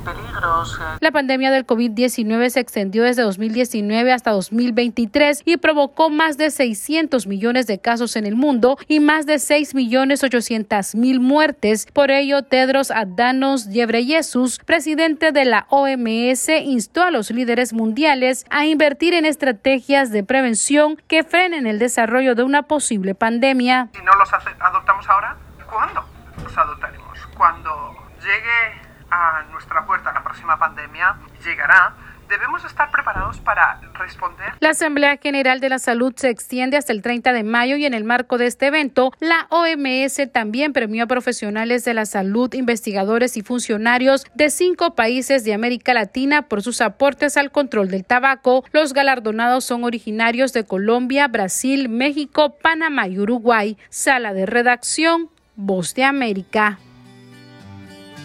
peligros. 0.03 0.77
eh, 0.79 0.97
La 0.99 1.11
pandemia 1.11 1.49
del 1.51 1.65
COVID-19 1.65 2.49
se 2.49 2.59
extendió 2.59 3.03
desde 3.03 3.23
2019 3.23 4.11
hasta 4.11 4.31
2023 4.31 5.41
y 5.45 5.57
provocó 5.57 6.09
más 6.09 6.37
de 6.37 6.51
600 6.51 7.25
millones 7.25 7.67
de 7.67 7.79
casos 7.79 8.15
en 8.15 8.25
el 8.25 8.35
mundo 8.35 8.77
y 8.87 8.99
más 8.99 9.25
de 9.25 9.39
6 9.39 9.73
millones 9.75 10.23
800 10.23 10.95
mil 10.95 11.19
muertes. 11.19 11.87
Por 11.93 12.11
ello, 12.11 12.43
Tedros 12.43 12.91
Adhanom 12.91 13.57
Ghebreyesus, 13.69 14.59
presidente 14.59 15.12
de 15.19 15.45
la 15.45 15.67
OMS, 15.69 16.49
instó 16.49 17.03
a 17.03 17.11
los 17.11 17.29
líderes 17.29 17.71
mundiales 17.71 18.45
a 18.49 18.65
invertir 18.65 19.13
en 19.13 19.25
estrategias 19.25 20.11
de 20.11 20.23
prevención 20.23 20.97
que 21.07 21.23
frenen 21.23 21.67
el 21.67 21.77
desarrollo 21.77 22.35
de 22.35 22.43
una 22.43 22.63
posible 22.63 23.13
pandemia. 23.13 23.89
Si 23.93 24.01
no 24.01 24.11
los 24.15 24.33
adoptamos 24.33 25.07
ahora, 25.07 25.37
¿cuándo 25.69 26.03
los 26.43 26.57
adoptaremos? 26.57 27.19
Cuando 27.37 27.95
llegue 28.19 28.81
a 29.11 29.43
nuestra 29.51 29.85
puerta 29.85 30.11
la 30.11 30.23
próxima 30.23 30.57
pandemia, 30.57 31.15
llegará, 31.43 31.93
debemos 32.33 32.65
estar 32.65 32.89
preparados 32.89 33.39
para 33.39 33.79
responder. 33.93 34.53
La 34.59 34.69
Asamblea 34.69 35.17
General 35.17 35.59
de 35.59 35.69
la 35.69 35.77
Salud 35.77 36.13
se 36.15 36.29
extiende 36.29 36.77
hasta 36.77 36.91
el 36.91 37.01
30 37.01 37.31
de 37.31 37.43
mayo 37.43 37.75
y 37.75 37.85
en 37.85 37.93
el 37.93 38.03
marco 38.03 38.37
de 38.37 38.47
este 38.47 38.67
evento, 38.67 39.11
la 39.19 39.47
OMS 39.49 40.31
también 40.31 40.73
premió 40.73 41.03
a 41.03 41.07
profesionales 41.07 41.85
de 41.85 41.93
la 41.93 42.05
salud, 42.05 42.53
investigadores 42.53 43.37
y 43.37 43.43
funcionarios 43.43 44.25
de 44.33 44.49
cinco 44.49 44.95
países 44.95 45.43
de 45.43 45.53
América 45.53 45.93
Latina 45.93 46.43
por 46.43 46.63
sus 46.63 46.81
aportes 46.81 47.37
al 47.37 47.51
control 47.51 47.89
del 47.89 48.05
tabaco. 48.05 48.63
Los 48.71 48.93
galardonados 48.93 49.65
son 49.65 49.83
originarios 49.83 50.53
de 50.53 50.65
Colombia, 50.65 51.27
Brasil, 51.27 51.89
México, 51.89 52.57
Panamá 52.61 53.07
y 53.07 53.19
Uruguay. 53.19 53.77
Sala 53.89 54.33
de 54.33 54.45
redacción, 54.45 55.29
Voz 55.55 55.93
de 55.93 56.03
América. 56.03 56.79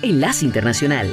Enlace 0.03 0.45
Internacional. 0.45 1.13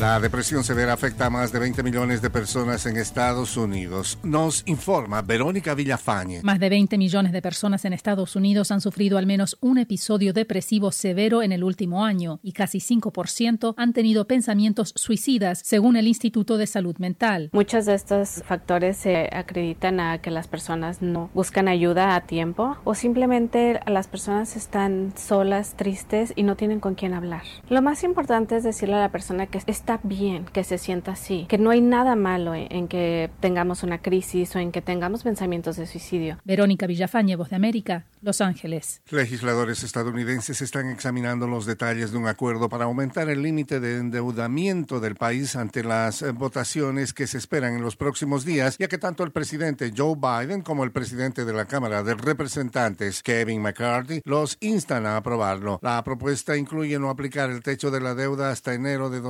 La 0.00 0.18
depresión 0.18 0.64
severa 0.64 0.92
afecta 0.92 1.26
a 1.26 1.30
más 1.30 1.52
de 1.52 1.60
20 1.60 1.84
millones 1.84 2.20
de 2.20 2.28
personas 2.28 2.84
en 2.86 2.96
Estados 2.96 3.56
Unidos. 3.56 4.18
Nos 4.24 4.64
informa 4.66 5.22
Verónica 5.22 5.72
Villafañe. 5.74 6.40
Más 6.42 6.58
de 6.58 6.68
20 6.68 6.98
millones 6.98 7.30
de 7.30 7.40
personas 7.40 7.84
en 7.84 7.92
Estados 7.92 8.34
Unidos 8.34 8.72
han 8.72 8.80
sufrido 8.80 9.18
al 9.18 9.26
menos 9.26 9.56
un 9.60 9.78
episodio 9.78 10.32
depresivo 10.32 10.90
severo 10.90 11.44
en 11.44 11.52
el 11.52 11.62
último 11.62 12.04
año 12.04 12.40
y 12.42 12.52
casi 12.52 12.78
5% 12.78 13.74
han 13.76 13.92
tenido 13.92 14.26
pensamientos 14.26 14.94
suicidas, 14.96 15.60
según 15.64 15.96
el 15.96 16.08
Instituto 16.08 16.56
de 16.56 16.66
Salud 16.66 16.96
Mental. 16.98 17.50
Muchos 17.52 17.86
de 17.86 17.94
estos 17.94 18.42
factores 18.44 18.96
se 18.96 19.30
acreditan 19.32 20.00
a 20.00 20.18
que 20.18 20.32
las 20.32 20.48
personas 20.48 21.02
no 21.02 21.30
buscan 21.34 21.68
ayuda 21.68 22.16
a 22.16 22.22
tiempo 22.22 22.76
o 22.82 22.96
simplemente 22.96 23.78
las 23.86 24.08
personas 24.08 24.56
están 24.56 25.12
solas, 25.16 25.76
tristes 25.76 26.32
y 26.34 26.42
no 26.42 26.56
tienen 26.56 26.80
con 26.80 26.96
quién 26.96 27.14
hablar. 27.14 27.44
Lo 27.68 27.80
más 27.80 28.02
importante 28.02 28.56
es 28.56 28.64
decirle 28.64 28.96
a 28.96 29.00
la 29.00 29.12
persona 29.12 29.46
que 29.46 29.58
está 29.58 29.83
bien 30.02 30.44
que 30.46 30.64
se 30.64 30.78
sienta 30.78 31.12
así, 31.12 31.46
que 31.48 31.58
no 31.58 31.70
hay 31.70 31.80
nada 31.80 32.16
malo 32.16 32.54
en, 32.54 32.66
en 32.70 32.88
que 32.88 33.30
tengamos 33.40 33.82
una 33.82 33.98
crisis 33.98 34.54
o 34.56 34.58
en 34.58 34.72
que 34.72 34.82
tengamos 34.82 35.22
pensamientos 35.22 35.76
de 35.76 35.86
suicidio. 35.86 36.38
Verónica 36.44 36.86
Villafañe, 36.86 37.36
Voz 37.36 37.50
de 37.50 37.56
América, 37.56 38.06
Los 38.22 38.40
Ángeles. 38.40 39.02
Legisladores 39.10 39.82
estadounidenses 39.82 40.60
están 40.62 40.90
examinando 40.90 41.46
los 41.46 41.66
detalles 41.66 42.12
de 42.12 42.18
un 42.18 42.26
acuerdo 42.26 42.68
para 42.68 42.84
aumentar 42.84 43.28
el 43.28 43.42
límite 43.42 43.80
de 43.80 43.98
endeudamiento 43.98 45.00
del 45.00 45.14
país 45.14 45.56
ante 45.56 45.84
las 45.84 46.22
eh, 46.22 46.32
votaciones 46.32 47.12
que 47.12 47.26
se 47.26 47.38
esperan 47.38 47.74
en 47.74 47.82
los 47.82 47.96
próximos 47.96 48.44
días, 48.44 48.76
ya 48.78 48.88
que 48.88 48.98
tanto 48.98 49.22
el 49.22 49.32
presidente 49.32 49.92
Joe 49.96 50.16
Biden 50.16 50.62
como 50.62 50.84
el 50.84 50.92
presidente 50.92 51.44
de 51.44 51.52
la 51.52 51.66
Cámara 51.66 52.02
de 52.02 52.14
Representantes, 52.14 53.22
Kevin 53.22 53.62
McCarthy, 53.62 54.22
los 54.24 54.56
instan 54.60 55.06
a 55.06 55.16
aprobarlo. 55.16 55.78
La 55.82 56.02
propuesta 56.02 56.56
incluye 56.56 56.98
no 56.98 57.10
aplicar 57.10 57.50
el 57.50 57.62
techo 57.62 57.90
de 57.90 58.00
la 58.00 58.14
deuda 58.14 58.50
hasta 58.50 58.74
enero 58.74 59.10
de 59.10 59.20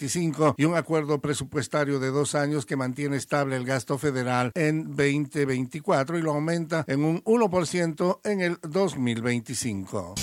2025 0.00 0.54
y 0.56 0.64
un 0.64 0.76
acuerdo 0.76 1.20
presupuestario 1.20 2.00
de 2.00 2.08
dos 2.08 2.34
años 2.34 2.64
que 2.64 2.76
mantiene 2.76 3.16
estable 3.16 3.56
el 3.56 3.64
gasto 3.64 3.98
federal 3.98 4.52
en 4.54 4.96
2024 4.96 6.18
y 6.18 6.22
lo 6.22 6.32
aumenta 6.32 6.84
en 6.86 7.04
un 7.04 7.22
1% 7.24 8.20
en 8.24 8.40
el 8.40 8.58
2025. 8.62 10.14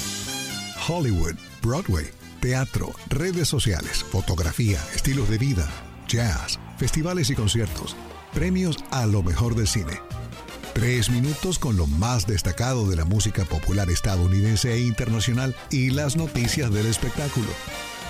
Hollywood, 0.87 1.35
Broadway, 1.61 2.05
teatro, 2.39 2.91
redes 3.09 3.47
sociales, 3.47 4.03
fotografía, 4.03 4.79
estilos 4.95 5.29
de 5.29 5.37
vida, 5.37 5.67
jazz, 6.07 6.59
festivales 6.77 7.29
y 7.29 7.35
conciertos, 7.35 7.95
premios 8.33 8.77
a 8.91 9.05
lo 9.05 9.21
mejor 9.21 9.55
del 9.55 9.67
cine. 9.67 9.99
Tres 10.73 11.09
minutos 11.09 11.57
con 11.57 11.75
lo 11.75 11.87
más 11.87 12.27
destacado 12.27 12.87
de 12.87 12.95
la 12.95 13.03
música 13.03 13.45
popular 13.45 13.89
estadounidense 13.89 14.73
e 14.73 14.81
internacional 14.81 15.55
y 15.71 15.89
las 15.89 16.15
noticias 16.15 16.71
del 16.71 16.85
espectáculo. 16.85 17.47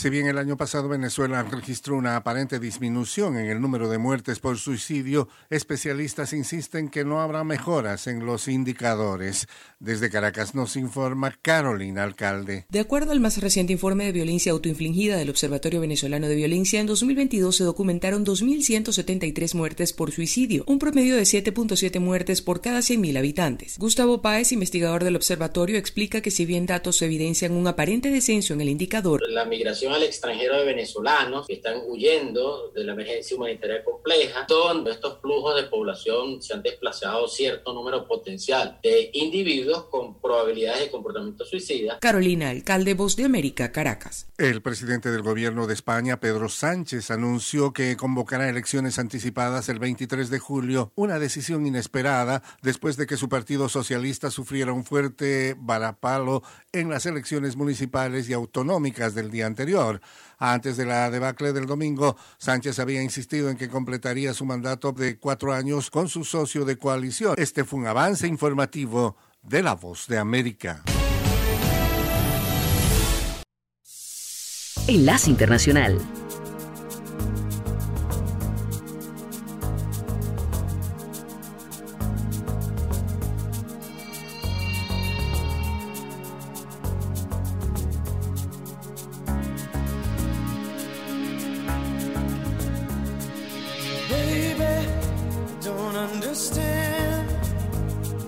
Si 0.00 0.08
bien 0.08 0.26
el 0.28 0.38
año 0.38 0.56
pasado 0.56 0.88
Venezuela 0.88 1.42
registró 1.42 1.94
una 1.94 2.16
aparente 2.16 2.58
disminución 2.58 3.36
en 3.36 3.50
el 3.50 3.60
número 3.60 3.90
de 3.90 3.98
muertes 3.98 4.38
por 4.38 4.56
suicidio, 4.56 5.28
especialistas 5.50 6.32
insisten 6.32 6.88
que 6.88 7.04
no 7.04 7.20
habrá 7.20 7.44
mejoras 7.44 8.06
en 8.06 8.24
los 8.24 8.48
indicadores. 8.48 9.46
Desde 9.78 10.08
Caracas 10.08 10.54
nos 10.54 10.76
informa 10.76 11.36
Carolina 11.42 12.02
Alcalde. 12.02 12.64
De 12.70 12.80
acuerdo 12.80 13.12
al 13.12 13.20
más 13.20 13.36
reciente 13.42 13.74
informe 13.74 14.06
de 14.06 14.12
violencia 14.12 14.52
autoinfligida 14.52 15.18
del 15.18 15.28
Observatorio 15.28 15.82
Venezolano 15.82 16.28
de 16.28 16.34
Violencia, 16.34 16.80
en 16.80 16.86
2022 16.86 17.54
se 17.54 17.64
documentaron 17.64 18.24
2.173 18.24 19.54
muertes 19.54 19.92
por 19.92 20.12
suicidio, 20.12 20.64
un 20.66 20.78
promedio 20.78 21.14
de 21.14 21.24
7.7 21.24 22.00
muertes 22.00 22.40
por 22.40 22.62
cada 22.62 22.78
100.000 22.78 23.18
habitantes. 23.18 23.76
Gustavo 23.78 24.22
Páez, 24.22 24.52
investigador 24.52 25.04
del 25.04 25.16
observatorio, 25.16 25.76
explica 25.76 26.22
que 26.22 26.30
si 26.30 26.46
bien 26.46 26.64
datos 26.64 27.02
evidencian 27.02 27.52
un 27.52 27.66
aparente 27.66 28.08
descenso 28.08 28.54
en 28.54 28.62
el 28.62 28.70
indicador, 28.70 29.20
la 29.28 29.44
migración 29.44 29.89
al 29.94 30.02
extranjero 30.02 30.56
de 30.56 30.64
venezolanos 30.64 31.46
que 31.46 31.54
están 31.54 31.82
huyendo 31.86 32.70
de 32.74 32.84
la 32.84 32.92
emergencia 32.92 33.36
humanitaria 33.36 33.84
compleja, 33.84 34.46
donde 34.48 34.92
estos 34.92 35.20
flujos 35.20 35.56
de 35.56 35.68
población 35.68 36.42
se 36.42 36.54
han 36.54 36.62
desplazado 36.62 37.28
cierto 37.28 37.72
número 37.72 38.06
potencial 38.06 38.78
de 38.82 39.10
individuos 39.14 39.84
con 39.84 40.20
probabilidades 40.20 40.82
de 40.82 40.90
comportamiento 40.90 41.44
suicida. 41.44 41.98
Carolina, 42.00 42.50
alcalde 42.50 42.94
Voz 42.94 43.16
de 43.16 43.24
América, 43.24 43.72
Caracas. 43.72 44.28
El 44.38 44.62
presidente 44.62 45.10
del 45.10 45.22
gobierno 45.22 45.66
de 45.66 45.74
España, 45.74 46.20
Pedro 46.20 46.48
Sánchez, 46.48 47.10
anunció 47.10 47.72
que 47.72 47.96
convocará 47.96 48.48
elecciones 48.48 48.98
anticipadas 48.98 49.68
el 49.68 49.78
23 49.78 50.30
de 50.30 50.38
julio, 50.38 50.92
una 50.94 51.18
decisión 51.18 51.66
inesperada 51.66 52.42
después 52.62 52.96
de 52.96 53.06
que 53.06 53.16
su 53.16 53.28
partido 53.28 53.68
socialista 53.68 54.30
sufriera 54.30 54.72
un 54.72 54.84
fuerte 54.84 55.56
varapalo 55.58 56.42
en 56.72 56.90
las 56.90 57.06
elecciones 57.06 57.56
municipales 57.56 58.28
y 58.28 58.32
autonómicas 58.32 59.14
del 59.14 59.30
día 59.30 59.46
anterior. 59.46 59.79
Antes 60.38 60.76
de 60.76 60.86
la 60.86 61.10
debacle 61.10 61.52
del 61.52 61.66
domingo, 61.66 62.16
Sánchez 62.38 62.78
había 62.78 63.02
insistido 63.02 63.50
en 63.50 63.56
que 63.56 63.68
completaría 63.68 64.32
su 64.34 64.44
mandato 64.44 64.92
de 64.92 65.18
cuatro 65.18 65.52
años 65.52 65.90
con 65.90 66.08
su 66.08 66.24
socio 66.24 66.64
de 66.64 66.76
coalición. 66.76 67.34
Este 67.36 67.64
fue 67.64 67.80
un 67.80 67.86
avance 67.86 68.26
informativo 68.26 69.16
de 69.42 69.62
La 69.62 69.74
Voz 69.74 70.06
de 70.06 70.18
América. 70.18 70.82
Enlace 74.86 75.30
Internacional. 75.30 76.00
Understand 96.00 97.30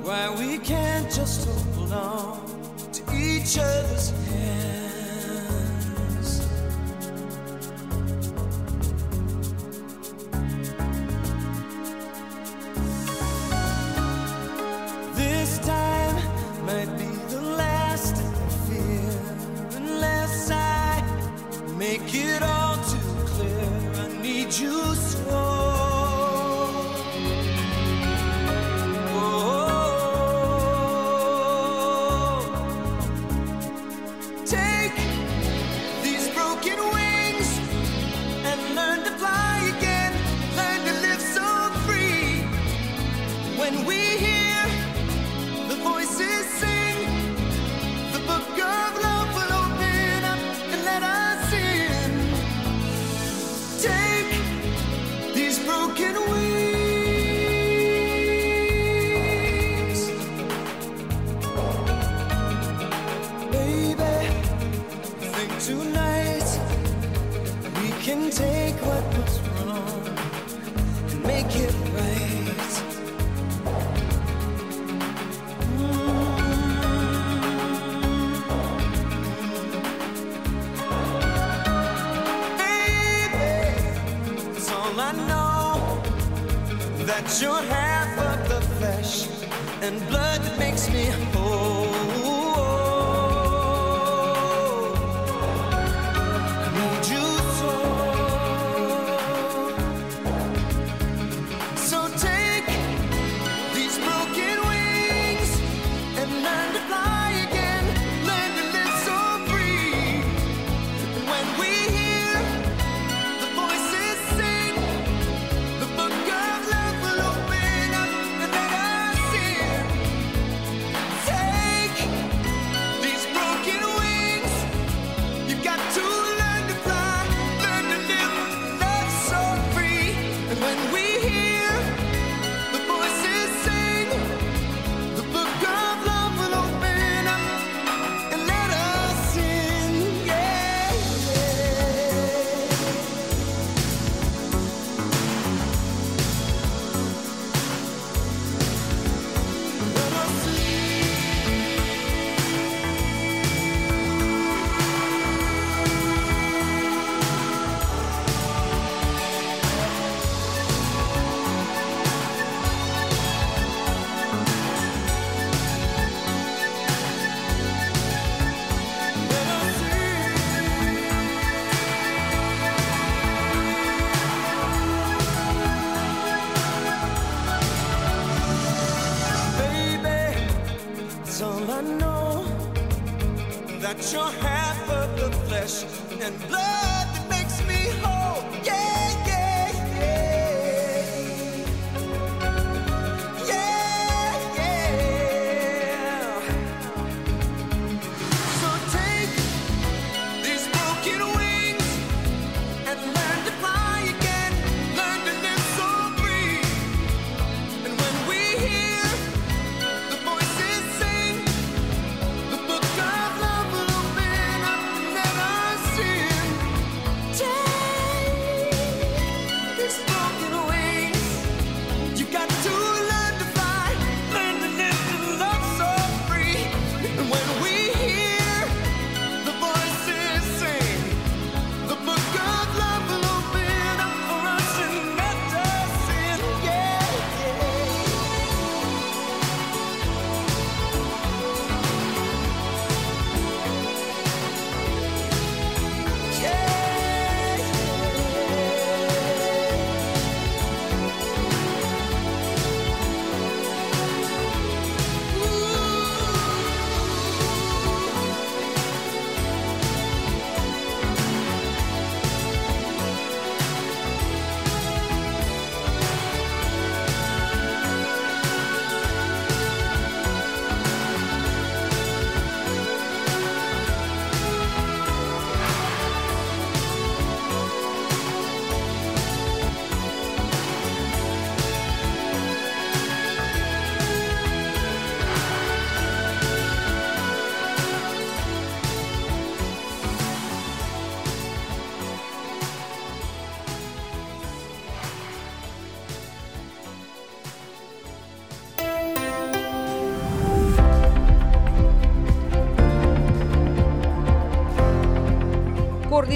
why 0.05 0.29
we 0.39 0.59
can't 0.59 1.11
just 1.11 1.49
hold 1.49 1.93
on 1.93 2.93
to 2.93 3.03
each 3.17 3.57
other's 3.59 4.11
hands. 4.29 4.82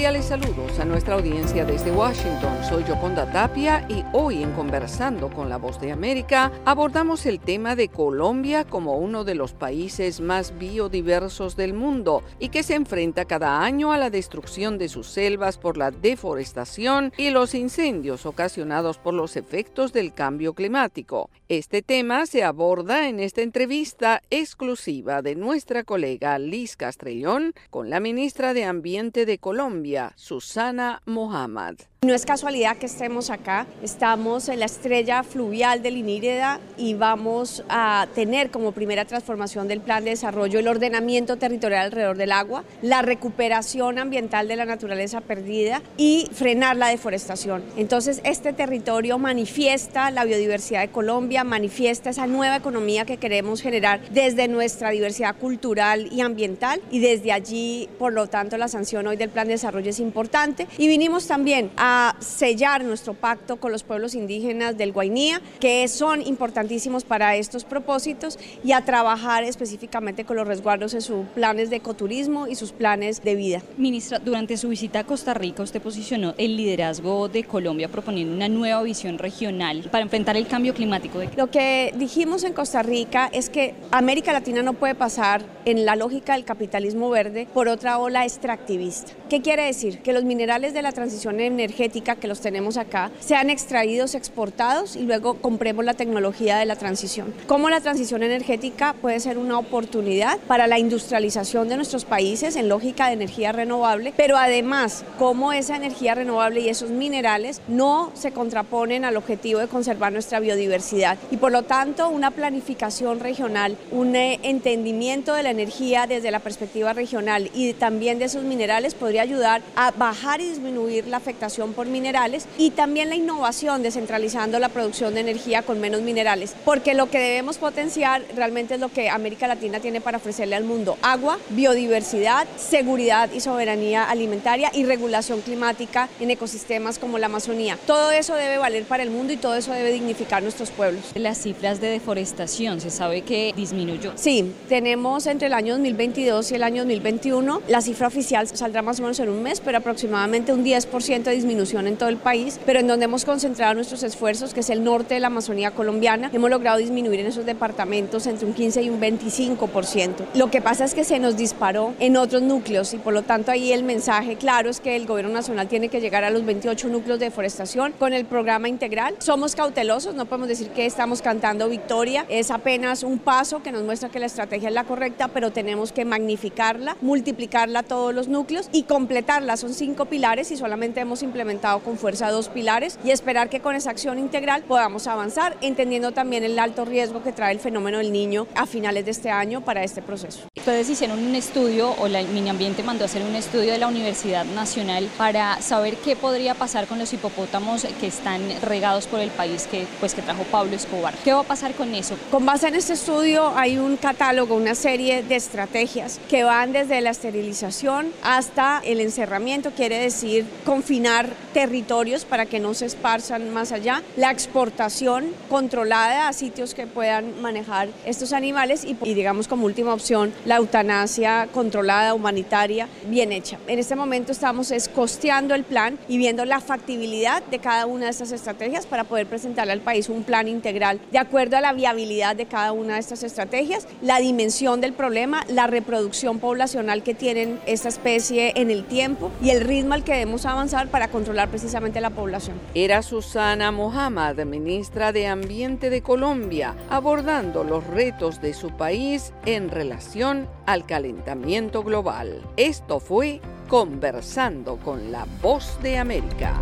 Cordiales 0.07 0.31
a 0.79 0.85
nuestra 0.85 1.15
audiencia 1.15 1.65
desde 1.65 1.91
Washington. 1.91 2.53
Soy 2.69 2.83
Yoconda 2.83 3.31
Tapia 3.31 3.87
y 3.89 4.03
hoy 4.13 4.43
en 4.43 4.51
Conversando 4.51 5.29
con 5.29 5.49
la 5.49 5.57
Voz 5.57 5.79
de 5.81 5.91
América 5.91 6.51
abordamos 6.65 7.25
el 7.25 7.39
tema 7.39 7.75
de 7.75 7.87
Colombia 7.87 8.63
como 8.63 8.97
uno 8.97 9.23
de 9.23 9.33
los 9.33 9.53
países 9.53 10.21
más 10.21 10.57
biodiversos 10.59 11.55
del 11.55 11.73
mundo 11.73 12.21
y 12.37 12.49
que 12.49 12.61
se 12.61 12.75
enfrenta 12.75 13.25
cada 13.25 13.63
año 13.63 13.91
a 13.91 13.97
la 13.97 14.11
destrucción 14.11 14.77
de 14.77 14.87
sus 14.87 15.07
selvas 15.07 15.57
por 15.57 15.77
la 15.77 15.89
deforestación 15.89 17.11
y 17.17 17.31
los 17.31 17.55
incendios 17.55 18.27
ocasionados 18.27 18.99
por 18.99 19.15
los 19.15 19.35
efectos 19.35 19.93
del 19.93 20.13
cambio 20.13 20.53
climático. 20.53 21.31
Este 21.49 21.81
tema 21.81 22.25
se 22.27 22.43
aborda 22.43 23.07
en 23.07 23.19
esta 23.19 23.41
entrevista 23.41 24.21
exclusiva 24.29 25.23
de 25.23 25.35
nuestra 25.35 25.83
colega 25.83 26.37
Liz 26.37 26.75
Castrellón 26.75 27.53
con 27.71 27.89
la 27.89 27.99
ministra 27.99 28.53
de 28.53 28.65
Ambiente 28.65 29.25
de 29.25 29.39
Colombia, 29.39 30.11
Susana 30.17 30.66
Mohamed. 31.05 31.85
No 32.05 32.13
es 32.13 32.27
casualidad 32.27 32.77
que 32.77 32.85
estemos 32.85 33.31
acá, 33.31 33.65
estamos 33.81 34.49
en 34.49 34.59
la 34.59 34.67
estrella 34.67 35.23
fluvial 35.23 35.81
del 35.81 35.97
Inírida 35.97 36.59
y 36.77 36.93
vamos 36.93 37.63
a 37.69 38.05
tener 38.13 38.51
como 38.51 38.71
primera 38.71 39.03
transformación 39.05 39.67
del 39.67 39.81
plan 39.81 40.03
de 40.03 40.11
desarrollo 40.11 40.59
el 40.59 40.67
ordenamiento 40.67 41.37
territorial 41.37 41.85
alrededor 41.85 42.15
del 42.15 42.33
agua, 42.33 42.63
la 42.83 43.01
recuperación 43.01 43.97
ambiental 43.97 44.47
de 44.47 44.57
la 44.57 44.65
naturaleza 44.65 45.21
perdida 45.21 45.81
y 45.97 46.29
frenar 46.33 46.77
la 46.77 46.89
deforestación. 46.89 47.63
Entonces 47.77 48.21
este 48.23 48.53
territorio 48.53 49.17
manifiesta 49.17 50.11
la 50.11 50.23
biodiversidad 50.23 50.81
de 50.81 50.91
Colombia, 50.91 51.43
manifiesta 51.43 52.11
esa 52.11 52.27
nueva 52.27 52.57
economía 52.57 53.05
que 53.05 53.17
queremos 53.17 53.63
generar 53.63 54.01
desde 54.11 54.47
nuestra 54.47 54.91
diversidad 54.91 55.35
cultural 55.35 56.13
y 56.13 56.21
ambiental 56.21 56.79
y 56.91 56.99
desde 56.99 57.31
allí, 57.31 57.89
por 57.97 58.13
lo 58.13 58.27
tanto, 58.27 58.55
la 58.57 58.67
sanción 58.67 59.07
hoy 59.07 59.17
del 59.17 59.31
plan 59.31 59.47
de 59.47 59.53
desarrollo 59.53 59.89
es 59.89 59.99
importante 59.99 60.67
y 60.77 60.87
vinimos 60.87 61.25
también 61.25 61.71
a 61.75 61.86
sellar 62.19 62.83
nuestro 62.83 63.13
pacto 63.13 63.57
con 63.57 63.71
los 63.71 63.83
pueblos 63.83 64.15
indígenas 64.15 64.77
del 64.77 64.91
Guainía, 64.91 65.41
que 65.59 65.87
son 65.87 66.21
importantísimos 66.21 67.03
para 67.03 67.35
estos 67.35 67.63
propósitos, 67.63 68.39
y 68.63 68.71
a 68.71 68.83
trabajar 68.85 69.43
específicamente 69.43 70.25
con 70.25 70.37
los 70.37 70.47
resguardos 70.47 70.93
en 70.93 71.01
sus 71.01 71.25
planes 71.27 71.69
de 71.69 71.77
ecoturismo 71.77 72.47
y 72.47 72.55
sus 72.55 72.71
planes 72.71 73.23
de 73.23 73.35
vida. 73.35 73.61
Ministra, 73.77 74.19
durante 74.19 74.57
su 74.57 74.69
visita 74.69 74.99
a 74.99 75.03
Costa 75.05 75.33
Rica, 75.33 75.63
usted 75.63 75.81
posicionó 75.81 76.33
el 76.37 76.57
liderazgo 76.57 77.27
de 77.27 77.43
Colombia 77.43 77.89
proponiendo 77.89 78.33
una 78.33 78.49
nueva 78.49 78.81
visión 78.83 79.17
regional 79.17 79.87
para 79.91 80.03
enfrentar 80.03 80.37
el 80.37 80.47
cambio 80.47 80.73
climático. 80.73 81.19
Lo 81.35 81.49
que 81.49 81.93
dijimos 81.97 82.43
en 82.43 82.53
Costa 82.53 82.83
Rica 82.83 83.29
es 83.31 83.49
que 83.49 83.75
América 83.91 84.33
Latina 84.33 84.63
no 84.63 84.73
puede 84.73 84.95
pasar 84.95 85.43
en 85.65 85.85
la 85.85 85.95
lógica 85.95 86.33
del 86.33 86.45
capitalismo 86.45 87.09
verde 87.09 87.47
por 87.53 87.67
otra 87.67 87.97
ola 87.97 88.23
extractivista. 88.23 89.13
¿Qué 89.29 89.41
quiere 89.41 89.65
decir? 89.65 89.99
Que 89.99 90.13
los 90.13 90.23
minerales 90.23 90.73
de 90.73 90.81
la 90.81 90.93
transición 90.93 91.41
energética 91.41 92.15
que 92.15 92.29
los 92.29 92.39
tenemos 92.39 92.77
acá 92.77 93.11
sean 93.19 93.49
extraídos, 93.49 94.15
exportados 94.15 94.95
y 94.95 95.01
luego 95.01 95.33
compremos 95.33 95.83
la 95.83 95.95
tecnología 95.95 96.57
de 96.57 96.65
la 96.65 96.77
transición. 96.77 97.33
Cómo 97.45 97.69
la 97.69 97.81
transición 97.81 98.23
energética 98.23 98.93
puede 98.93 99.19
ser 99.19 99.37
una 99.37 99.59
oportunidad 99.59 100.39
para 100.47 100.65
la 100.67 100.79
industrialización 100.79 101.67
de 101.67 101.75
nuestros 101.75 102.05
países 102.05 102.55
en 102.55 102.69
lógica 102.69 103.07
de 103.07 103.13
energía 103.13 103.51
renovable, 103.51 104.13
pero 104.15 104.37
además 104.37 105.03
cómo 105.19 105.51
esa 105.51 105.75
energía 105.75 106.15
renovable 106.15 106.61
y 106.61 106.69
esos 106.69 106.91
minerales 106.91 107.61
no 107.67 108.11
se 108.13 108.31
contraponen 108.31 109.03
al 109.03 109.17
objetivo 109.17 109.59
de 109.59 109.67
conservar 109.67 110.13
nuestra 110.13 110.39
biodiversidad 110.39 111.17
y 111.31 111.37
por 111.37 111.51
lo 111.51 111.63
tanto 111.63 112.07
una 112.07 112.31
planificación 112.31 113.19
regional, 113.19 113.77
un 113.91 114.15
eh, 114.15 114.39
entendimiento 114.43 115.33
de 115.33 115.43
la 115.43 115.49
energía 115.49 116.07
desde 116.07 116.31
la 116.31 116.39
perspectiva 116.39 116.93
regional 116.93 117.51
y 117.53 117.73
también 117.73 118.19
de 118.19 118.25
esos 118.25 118.45
minerales 118.45 118.95
podría 118.95 119.16
ayudar 119.19 119.61
a 119.75 119.91
bajar 119.91 120.41
y 120.41 120.49
disminuir 120.49 121.07
la 121.07 121.17
afectación 121.17 121.73
por 121.73 121.87
minerales 121.87 122.45
y 122.57 122.71
también 122.71 123.09
la 123.09 123.15
innovación 123.15 123.83
descentralizando 123.83 124.59
la 124.59 124.69
producción 124.69 125.13
de 125.13 125.21
energía 125.21 125.61
con 125.61 125.79
menos 125.79 126.01
minerales, 126.01 126.55
porque 126.65 126.93
lo 126.93 127.09
que 127.09 127.19
debemos 127.19 127.57
potenciar 127.57 128.23
realmente 128.35 128.75
es 128.75 128.79
lo 128.79 128.89
que 128.89 129.09
América 129.09 129.47
Latina 129.47 129.79
tiene 129.79 130.01
para 130.01 130.17
ofrecerle 130.17 130.55
al 130.55 130.63
mundo, 130.63 130.97
agua, 131.01 131.39
biodiversidad, 131.49 132.47
seguridad 132.57 133.29
y 133.33 133.39
soberanía 133.39 134.03
alimentaria 134.03 134.71
y 134.73 134.85
regulación 134.85 135.41
climática 135.41 136.09
en 136.19 136.31
ecosistemas 136.31 136.99
como 136.99 137.17
la 137.17 137.27
Amazonía. 137.27 137.77
Todo 137.85 138.11
eso 138.11 138.35
debe 138.35 138.57
valer 138.57 138.83
para 138.83 139.03
el 139.03 139.09
mundo 139.09 139.33
y 139.33 139.37
todo 139.37 139.55
eso 139.55 139.71
debe 139.71 139.91
dignificar 139.91 140.43
nuestros 140.43 140.71
pueblos. 140.71 141.03
Las 141.15 141.37
cifras 141.37 141.79
de 141.79 141.87
deforestación, 141.87 142.81
se 142.81 142.89
sabe 142.89 143.21
que 143.21 143.53
disminuyó. 143.55 144.11
Sí, 144.15 144.51
tenemos 144.67 145.27
entre 145.27 145.47
el 145.47 145.53
año 145.53 145.73
2022 145.73 146.51
y 146.51 146.55
el 146.55 146.63
año 146.63 146.83
2021, 146.83 147.61
la 147.67 147.81
cifra 147.81 148.07
oficial 148.07 148.47
saldrá 148.47 148.81
más 148.81 148.99
o 148.99 149.03
menos 149.03 149.06
en 149.07 149.29
un 149.29 149.41
mes, 149.41 149.61
pero 149.61 149.77
aproximadamente 149.77 150.51
un 150.51 150.65
10% 150.65 151.23
de 151.23 151.31
disminución 151.31 151.87
en 151.87 151.95
todo 151.95 152.09
el 152.09 152.17
país, 152.17 152.59
pero 152.65 152.81
en 152.81 152.87
donde 152.87 153.05
hemos 153.05 153.23
concentrado 153.23 153.73
nuestros 153.73 154.03
esfuerzos, 154.03 154.53
que 154.53 154.59
es 154.59 154.69
el 154.69 154.83
norte 154.83 155.13
de 155.13 155.21
la 155.21 155.27
Amazonía 155.27 155.71
colombiana, 155.71 156.29
hemos 156.33 156.49
logrado 156.49 156.77
disminuir 156.77 157.21
en 157.21 157.27
esos 157.27 157.45
departamentos 157.45 158.27
entre 158.27 158.45
un 158.45 158.53
15 158.53 158.81
y 158.81 158.89
un 158.89 158.99
25%. 158.99 160.25
Lo 160.33 160.51
que 160.51 160.61
pasa 160.61 160.83
es 160.83 160.93
que 160.93 161.05
se 161.05 161.19
nos 161.19 161.37
disparó 161.37 161.93
en 161.99 162.17
otros 162.17 162.41
núcleos 162.41 162.93
y 162.93 162.97
por 162.97 163.13
lo 163.13 163.21
tanto 163.21 163.49
ahí 163.49 163.71
el 163.71 163.83
mensaje 163.83 164.35
claro 164.35 164.69
es 164.69 164.81
que 164.81 164.97
el 164.97 165.07
gobierno 165.07 165.31
nacional 165.31 165.69
tiene 165.69 165.87
que 165.87 166.01
llegar 166.01 166.25
a 166.25 166.29
los 166.29 166.45
28 166.45 166.89
núcleos 166.89 167.17
de 167.17 167.27
deforestación 167.27 167.93
con 167.93 168.11
el 168.11 168.25
programa 168.25 168.67
integral. 168.67 169.15
Somos 169.19 169.55
cautelosos, 169.55 170.15
no 170.15 170.25
podemos 170.25 170.49
decir 170.49 170.67
que 170.71 170.85
estamos 170.85 171.21
cantando 171.21 171.69
victoria, 171.69 172.25
es 172.27 172.51
apenas 172.51 173.03
un 173.03 173.19
paso 173.19 173.63
que 173.63 173.71
nos 173.71 173.83
muestra 173.83 174.09
que 174.09 174.19
la 174.19 174.25
estrategia 174.25 174.67
es 174.67 174.75
la 174.75 174.83
correcta, 174.83 175.29
pero 175.29 175.51
tenemos 175.51 175.93
que 175.93 176.03
magnificarla, 176.03 176.97
multiplicarla 176.99 177.79
a 177.79 177.83
todos 177.83 178.13
los 178.13 178.27
núcleos 178.27 178.67
y 178.73 178.83
completarla. 178.97 179.57
Son 179.57 179.75
cinco 179.75 180.05
pilares 180.05 180.49
y 180.49 180.57
solamente 180.57 180.99
hemos 181.01 181.21
implementado 181.21 181.81
con 181.81 181.99
fuerza 181.99 182.31
dos 182.31 182.49
pilares 182.49 182.97
y 183.03 183.11
esperar 183.11 183.47
que 183.47 183.59
con 183.59 183.75
esa 183.75 183.91
acción 183.91 184.17
integral 184.17 184.63
podamos 184.63 185.05
avanzar, 185.05 185.55
entendiendo 185.61 186.13
también 186.13 186.43
el 186.43 186.57
alto 186.57 186.83
riesgo 186.83 187.21
que 187.21 187.31
trae 187.31 187.53
el 187.53 187.59
fenómeno 187.59 187.99
del 187.99 188.11
niño 188.11 188.47
a 188.55 188.65
finales 188.65 189.05
de 189.05 189.11
este 189.11 189.29
año 189.29 189.61
para 189.61 189.83
este 189.83 190.01
proceso. 190.01 190.47
Ustedes 190.57 190.89
hicieron 190.89 191.19
un 191.19 191.35
estudio, 191.35 191.93
o 191.99 192.07
la 192.07 192.21
Ambiente 192.49 192.81
mandó 192.81 193.03
a 193.03 193.05
hacer 193.05 193.21
un 193.21 193.35
estudio 193.35 193.71
de 193.71 193.77
la 193.77 193.87
Universidad 193.87 194.45
Nacional 194.45 195.07
para 195.15 195.61
saber 195.61 195.95
qué 195.97 196.15
podría 196.15 196.55
pasar 196.55 196.87
con 196.87 196.97
los 196.97 197.13
hipopótamos 197.13 197.85
que 197.99 198.07
están 198.07 198.41
regados 198.63 199.05
por 199.05 199.19
el 199.19 199.29
país 199.29 199.67
que, 199.69 199.85
pues, 199.99 200.15
que 200.15 200.23
trajo 200.23 200.43
Pablo 200.51 200.75
Escobar. 200.75 201.13
¿Qué 201.23 201.33
va 201.33 201.41
a 201.41 201.43
pasar 201.43 201.73
con 201.73 201.93
eso? 201.93 202.15
Con 202.31 202.47
base 202.47 202.67
en 202.67 202.75
este 202.75 202.93
estudio 202.93 203.53
hay 203.55 203.77
un 203.77 203.95
catálogo, 203.97 204.55
una 204.55 204.73
serie 204.73 205.21
de 205.21 205.35
estrategias 205.35 206.19
que 206.29 206.43
van 206.43 206.73
desde 206.73 206.99
la 207.01 207.11
esterilización 207.11 208.11
hasta 208.23 208.81
el 208.87 209.01
encerramiento, 209.01 209.71
quiere 209.71 209.99
decir 209.99 210.45
confinar 210.65 211.29
territorios 211.53 212.25
para 212.25 212.45
que 212.45 212.59
no 212.59 212.73
se 212.73 212.85
esparzan 212.85 213.53
más 213.53 213.71
allá, 213.71 214.01
la 214.15 214.31
exportación 214.31 215.25
controlada 215.49 216.27
a 216.27 216.33
sitios 216.33 216.73
que 216.73 216.87
puedan 216.87 217.41
manejar 217.41 217.89
estos 218.05 218.33
animales 218.33 218.83
y, 218.85 218.97
y 219.03 219.13
digamos 219.13 219.47
como 219.47 219.65
última 219.65 219.93
opción 219.93 220.33
la 220.45 220.57
eutanasia 220.57 221.47
controlada, 221.53 222.13
humanitaria, 222.13 222.87
bien 223.07 223.31
hecha. 223.31 223.57
En 223.67 223.79
este 223.79 223.95
momento 223.95 224.31
estamos 224.31 224.71
es 224.71 224.87
costeando 224.87 225.55
el 225.55 225.63
plan 225.63 225.99
y 226.07 226.17
viendo 226.17 226.45
la 226.45 226.61
factibilidad 226.61 227.43
de 227.43 227.59
cada 227.59 227.85
una 227.85 228.05
de 228.05 228.11
estas 228.11 228.31
estrategias 228.31 228.85
para 228.85 229.03
poder 229.03 229.27
presentarle 229.27 229.73
al 229.73 229.81
país 229.81 230.09
un 230.09 230.23
plan 230.23 230.47
integral 230.47 230.99
de 231.11 231.17
acuerdo 231.17 231.57
a 231.57 231.61
la 231.61 231.73
viabilidad 231.73 232.35
de 232.35 232.45
cada 232.45 232.71
una 232.71 232.95
de 232.95 232.99
estas 232.99 233.23
estrategias, 233.23 233.87
la 234.01 234.19
dimensión 234.19 234.81
del 234.81 234.93
problema, 234.93 235.43
la 235.47 235.67
reproducción 235.67 236.39
poblacional 236.39 237.03
que 237.03 237.13
tienen 237.13 237.59
esta 237.65 237.89
especie 237.89 238.53
en 238.55 238.71
el 238.71 238.76
tiempo 238.81 239.31
y 239.41 239.49
el 239.51 239.61
ritmo 239.61 239.93
al 239.93 240.03
que 240.03 240.13
debemos 240.13 240.45
avanzar 240.45 240.89
para 240.89 241.09
controlar 241.09 241.49
precisamente 241.49 242.01
la 242.01 242.09
población. 242.09 242.59
Era 242.73 243.01
Susana 243.01 243.71
Mohamed, 243.71 244.45
ministra 244.45 245.11
de 245.11 245.27
Ambiente 245.27 245.89
de 245.89 246.01
Colombia, 246.01 246.75
abordando 246.89 247.63
los 247.63 247.85
retos 247.87 248.41
de 248.41 248.53
su 248.53 248.71
país 248.71 249.33
en 249.45 249.69
relación 249.69 250.47
al 250.65 250.85
calentamiento 250.85 251.83
global. 251.83 252.41
Esto 252.57 252.99
fue 252.99 253.41
Conversando 253.67 254.77
con 254.77 255.11
la 255.11 255.25
Voz 255.41 255.77
de 255.81 255.97
América. 255.97 256.61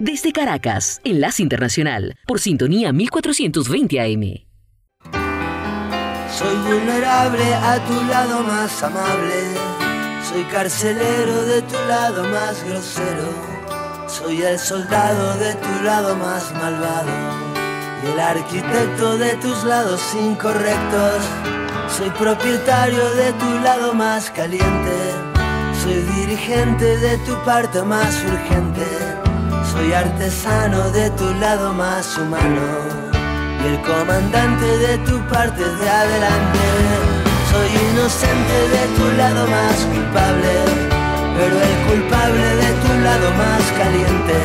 Desde 0.00 0.32
Caracas, 0.32 1.02
Enlace 1.04 1.42
Internacional, 1.42 2.16
por 2.26 2.40
sintonía 2.40 2.90
1420 2.90 4.00
AM. 4.00 4.46
Soy 6.32 6.56
vulnerable 6.66 7.44
a 7.44 7.84
tu 7.86 8.02
lado 8.06 8.42
más 8.42 8.82
amable. 8.82 9.34
Soy 10.26 10.42
carcelero 10.44 11.44
de 11.44 11.60
tu 11.60 11.74
lado 11.86 12.24
más 12.30 12.64
grosero. 12.64 13.28
Soy 14.08 14.40
el 14.40 14.58
soldado 14.58 15.36
de 15.36 15.52
tu 15.56 15.84
lado 15.84 16.16
más 16.16 16.50
malvado. 16.54 17.12
Y 18.02 18.12
el 18.12 18.20
arquitecto 18.20 19.18
de 19.18 19.34
tus 19.34 19.64
lados 19.64 20.00
incorrectos. 20.18 21.22
Soy 21.94 22.08
propietario 22.08 23.04
de 23.16 23.34
tu 23.34 23.58
lado 23.62 23.92
más 23.92 24.30
caliente. 24.30 24.96
Soy 25.82 26.00
dirigente 26.16 26.96
de 26.96 27.18
tu 27.18 27.34
parte 27.44 27.82
más 27.82 28.14
urgente. 28.24 29.29
Soy 29.72 29.92
artesano 29.92 30.90
de 30.90 31.10
tu 31.10 31.32
lado 31.34 31.72
más 31.72 32.18
humano 32.18 32.66
y 33.62 33.66
el 33.68 33.80
comandante 33.82 34.66
de 34.66 34.98
tu 35.06 35.16
parte 35.28 35.62
de 35.62 35.88
adelante. 35.88 36.66
Soy 37.52 37.68
inocente 37.90 38.56
de 38.74 38.82
tu 38.96 39.06
lado 39.16 39.46
más 39.46 39.76
culpable, 39.92 40.52
pero 41.36 41.54
el 41.68 41.76
culpable 41.86 42.46
de 42.62 42.70
tu 42.82 42.92
lado 43.06 43.26
más 43.42 43.62
caliente. 43.78 44.38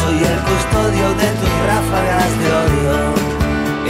Soy 0.00 0.18
el 0.24 0.38
custodio 0.50 1.06
de 1.20 1.28
tus 1.40 1.54
ráfagas 1.70 2.32
de 2.40 2.48
odio, 2.64 2.96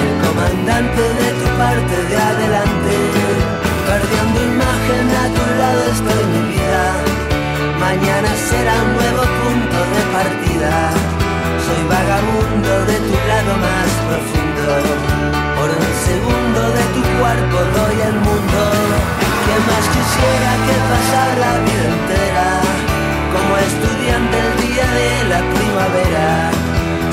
el 0.03 0.12
comandante 0.26 1.03
de 1.20 1.28
tu 1.38 1.46
parte 1.62 1.96
de 2.11 2.16
adelante. 2.30 2.94
Perdiendo 3.86 4.38
imagen 4.53 5.07
a 5.14 5.26
tu 5.36 5.44
lado 5.61 5.80
estoy 5.94 6.22
mi 6.34 6.42
vida. 6.53 6.84
Mañana 7.78 8.28
será 8.48 8.76
nuevo 8.94 9.39
punto 9.80 9.96
de 9.96 10.04
partida. 10.12 10.72
Soy 11.64 11.82
vagabundo 11.88 12.72
de 12.90 12.96
tu 13.08 13.16
lado 13.30 13.52
más 13.64 13.90
profundo. 14.08 14.68
Por 15.56 15.68
un 15.70 15.92
segundo 16.08 16.60
de 16.76 16.84
tu 16.94 17.02
cuerpo 17.18 17.56
doy 17.76 17.96
el 18.08 18.16
mundo. 18.26 18.60
¿Qué 19.44 19.56
más 19.68 19.84
quisiera 19.94 20.50
que 20.66 20.76
pasar 20.90 21.28
la 21.44 21.52
vida 21.64 21.86
entera? 21.96 22.48
Como 23.32 23.52
estudiante 23.68 24.36
el 24.44 24.52
día 24.64 24.86
de 24.98 25.10
la 25.32 25.40
primavera. 25.54 26.28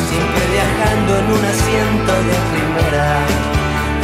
Siempre 0.08 0.44
viajando 0.56 1.12
en 1.22 1.28
un 1.38 1.44
asiento 1.54 2.14
de 2.28 2.38
primera. 2.52 3.08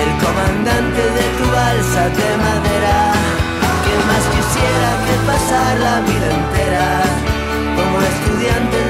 El 0.03 0.11
comandante 0.23 1.01
de 1.17 1.25
tu 1.37 1.45
balsa 1.51 2.03
de 2.19 2.29
madera. 2.47 2.97
¿Qué 3.83 3.95
más 4.09 4.23
quisiera 4.33 4.89
que 5.05 5.15
pasar 5.29 5.71
la 5.79 5.95
vida 6.07 6.27
entera? 6.39 7.32
Como 8.43 8.82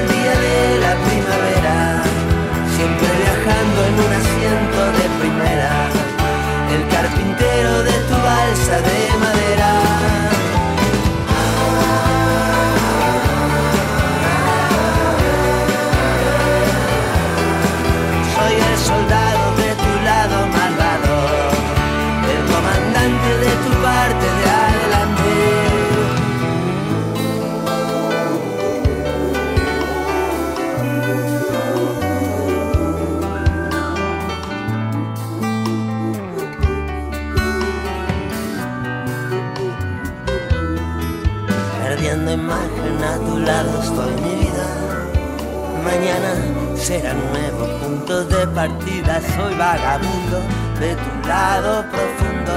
será 46.94 47.12
nuevo 47.14 47.66
punto 47.80 48.24
de 48.24 48.46
partida. 48.58 49.20
Soy 49.34 49.54
vagabundo 49.54 50.38
de 50.78 50.90
tu 50.94 51.28
lado 51.28 51.84
profundo. 51.90 52.56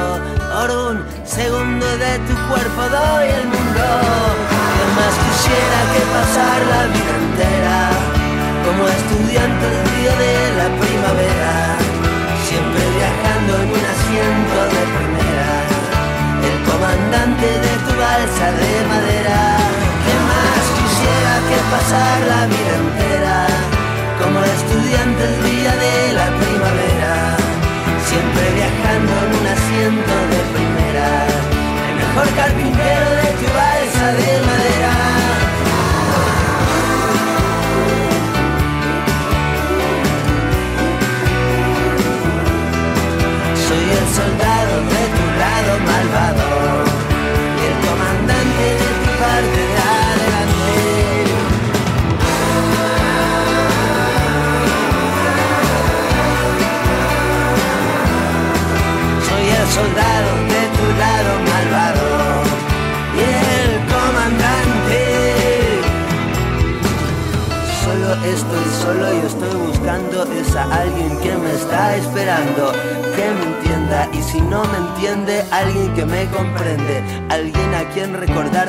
Por 0.54 0.70
un 0.86 0.96
segundo 1.26 1.88
de 2.04 2.14
tu 2.28 2.36
cuerpo 2.50 2.82
doy 2.98 3.28
el 3.40 3.46
mundo. 3.54 3.86
¿Qué 4.76 4.86
más 4.98 5.14
quisiera 5.26 5.80
que 5.94 6.02
pasar 6.18 6.58
la 6.74 6.82
vida 6.94 7.14
entera? 7.26 7.80
Como 8.66 8.82
estudiante 9.00 9.66
el 9.74 9.84
día 9.96 10.14
de 10.26 10.36
la 10.60 10.68
primavera. 10.82 11.54
Siempre 12.48 12.84
viajando 12.98 13.52
en 13.64 13.70
un 13.78 13.86
asiento 13.96 14.58
de 14.74 14.82
primera. 14.98 15.52
El 16.50 16.58
comandante 16.70 17.48
de 17.66 17.74
tu 17.86 17.94
balsa 18.06 18.48
de 18.62 18.74
madera. 18.94 19.42
¿Qué 20.04 20.16
más 20.30 20.64
quisiera 20.78 21.34
que 21.50 21.60
pasar 21.74 22.18
la 22.32 22.42
vida 22.54 22.76
entera? 22.86 23.47
Como 24.38 24.46
estudiante 24.46 25.24
el 25.24 25.44
día 25.50 25.76
de 25.76 26.14
la 26.14 26.28
primavera. 26.38 27.38
Siempre 28.06 28.44
viajando 28.54 29.12
en 29.26 29.32
un 29.40 29.48
asiento 29.48 30.14
de 30.32 30.40
primera. 30.54 31.10
El 31.90 31.96
mejor 31.96 32.28
carpintero 32.36 33.10
de 33.22 33.30
tu 33.40 33.48
balsa 33.58 34.08
de 34.14 34.57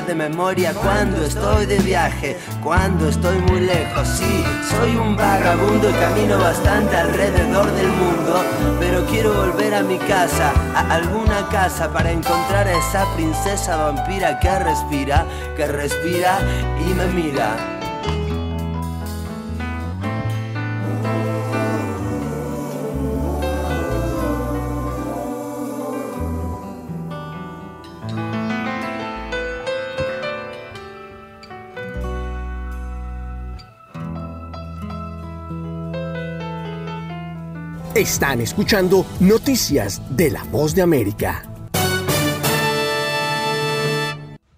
de 0.08 0.14
memoria 0.14 0.72
cuando 0.72 1.22
estoy 1.22 1.66
de 1.66 1.78
viaje, 1.80 2.38
cuando 2.64 3.10
estoy 3.10 3.38
muy 3.40 3.60
lejos. 3.60 4.08
Sí, 4.08 4.42
soy 4.70 4.96
un 4.96 5.14
vagabundo 5.14 5.90
y 5.90 5.92
camino 5.92 6.38
bastante 6.38 6.96
alrededor 6.96 7.70
del 7.72 7.88
mundo, 7.88 8.42
pero 8.80 9.04
quiero 9.04 9.34
volver 9.34 9.74
a 9.74 9.82
mi 9.82 9.98
casa, 9.98 10.52
a 10.74 10.94
alguna 10.94 11.46
casa 11.50 11.92
para 11.92 12.10
encontrar 12.10 12.66
a 12.66 12.78
esa 12.78 13.04
princesa 13.16 13.76
vampira 13.76 14.40
que 14.40 14.58
respira, 14.58 15.26
que 15.54 15.66
respira 15.66 16.38
y 16.80 16.94
me 16.94 17.06
mira. 17.08 17.77
Están 38.08 38.40
escuchando 38.40 39.04
Noticias 39.20 40.00
de 40.16 40.30
la 40.30 40.42
Voz 40.44 40.74
de 40.74 40.80
América. 40.80 41.42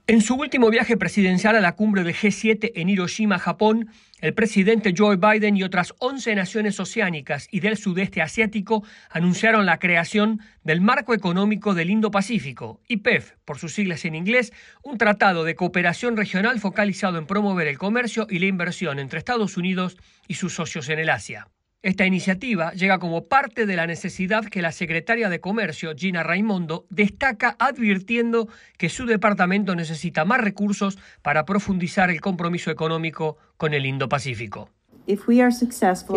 En 0.06 0.20
su 0.20 0.36
último 0.36 0.70
viaje 0.70 0.96
presidencial 0.96 1.56
a 1.56 1.60
la 1.60 1.74
cumbre 1.74 2.04
del 2.04 2.14
G7 2.14 2.70
en 2.76 2.88
Hiroshima, 2.88 3.40
Japón, 3.40 3.90
el 4.20 4.34
presidente 4.34 4.94
Joe 4.96 5.16
Biden 5.16 5.56
y 5.56 5.64
otras 5.64 5.94
11 5.98 6.36
naciones 6.36 6.78
oceánicas 6.78 7.48
y 7.50 7.58
del 7.58 7.76
sudeste 7.76 8.22
asiático 8.22 8.84
anunciaron 9.10 9.66
la 9.66 9.80
creación 9.80 10.38
del 10.62 10.80
Marco 10.80 11.12
Económico 11.12 11.74
del 11.74 11.90
Indo-Pacífico, 11.90 12.80
IPEF, 12.86 13.32
por 13.44 13.58
sus 13.58 13.74
siglas 13.74 14.04
en 14.04 14.14
inglés, 14.14 14.52
un 14.84 14.96
tratado 14.96 15.42
de 15.42 15.56
cooperación 15.56 16.16
regional 16.16 16.60
focalizado 16.60 17.18
en 17.18 17.26
promover 17.26 17.66
el 17.66 17.78
comercio 17.78 18.28
y 18.30 18.38
la 18.38 18.46
inversión 18.46 19.00
entre 19.00 19.18
Estados 19.18 19.56
Unidos 19.56 19.96
y 20.28 20.34
sus 20.34 20.54
socios 20.54 20.88
en 20.88 21.00
el 21.00 21.10
Asia. 21.10 21.48
Esta 21.82 22.04
iniciativa 22.04 22.72
llega 22.72 22.98
como 22.98 23.26
parte 23.26 23.64
de 23.64 23.74
la 23.74 23.86
necesidad 23.86 24.44
que 24.44 24.60
la 24.60 24.70
secretaria 24.70 25.30
de 25.30 25.40
Comercio, 25.40 25.94
Gina 25.96 26.22
Raimondo, 26.22 26.86
destaca 26.90 27.56
advirtiendo 27.58 28.48
que 28.76 28.90
su 28.90 29.06
departamento 29.06 29.74
necesita 29.74 30.26
más 30.26 30.42
recursos 30.42 30.98
para 31.22 31.46
profundizar 31.46 32.10
el 32.10 32.20
compromiso 32.20 32.70
económico 32.70 33.38
con 33.56 33.72
el 33.72 33.86
Indo-Pacífico. 33.86 34.68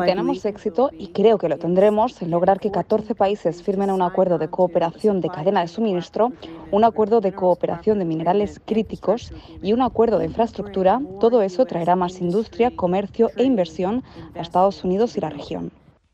Si 0.01 0.05
tenemos 0.05 0.45
éxito, 0.45 0.89
y 0.97 1.07
creo 1.07 1.37
que 1.37 1.49
lo 1.49 1.57
tendremos, 1.57 2.21
en 2.21 2.31
lograr 2.31 2.59
que 2.59 2.71
14 2.71 3.15
países 3.15 3.63
firmen 3.63 3.91
un 3.91 4.01
acuerdo 4.01 4.37
de 4.37 4.49
cooperación 4.49 5.21
de 5.21 5.29
cadena 5.29 5.61
de 5.61 5.67
suministro, 5.67 6.31
un 6.71 6.83
acuerdo 6.83 7.21
de 7.21 7.33
cooperación 7.33 7.99
de 7.99 8.05
minerales 8.05 8.61
críticos 8.63 9.33
y 9.61 9.73
un 9.73 9.81
acuerdo 9.81 10.19
de 10.19 10.25
infraestructura, 10.25 11.01
todo 11.19 11.41
eso 11.41 11.65
traerá 11.65 11.95
más 11.95 12.21
industria, 12.21 12.75
comercio 12.75 13.29
e 13.35 13.43
inversión 13.43 14.03
a 14.35 14.41
Estados 14.41 14.83
Unidos 14.83 15.17
y 15.17 15.21
la 15.21 15.29
región. 15.29 15.71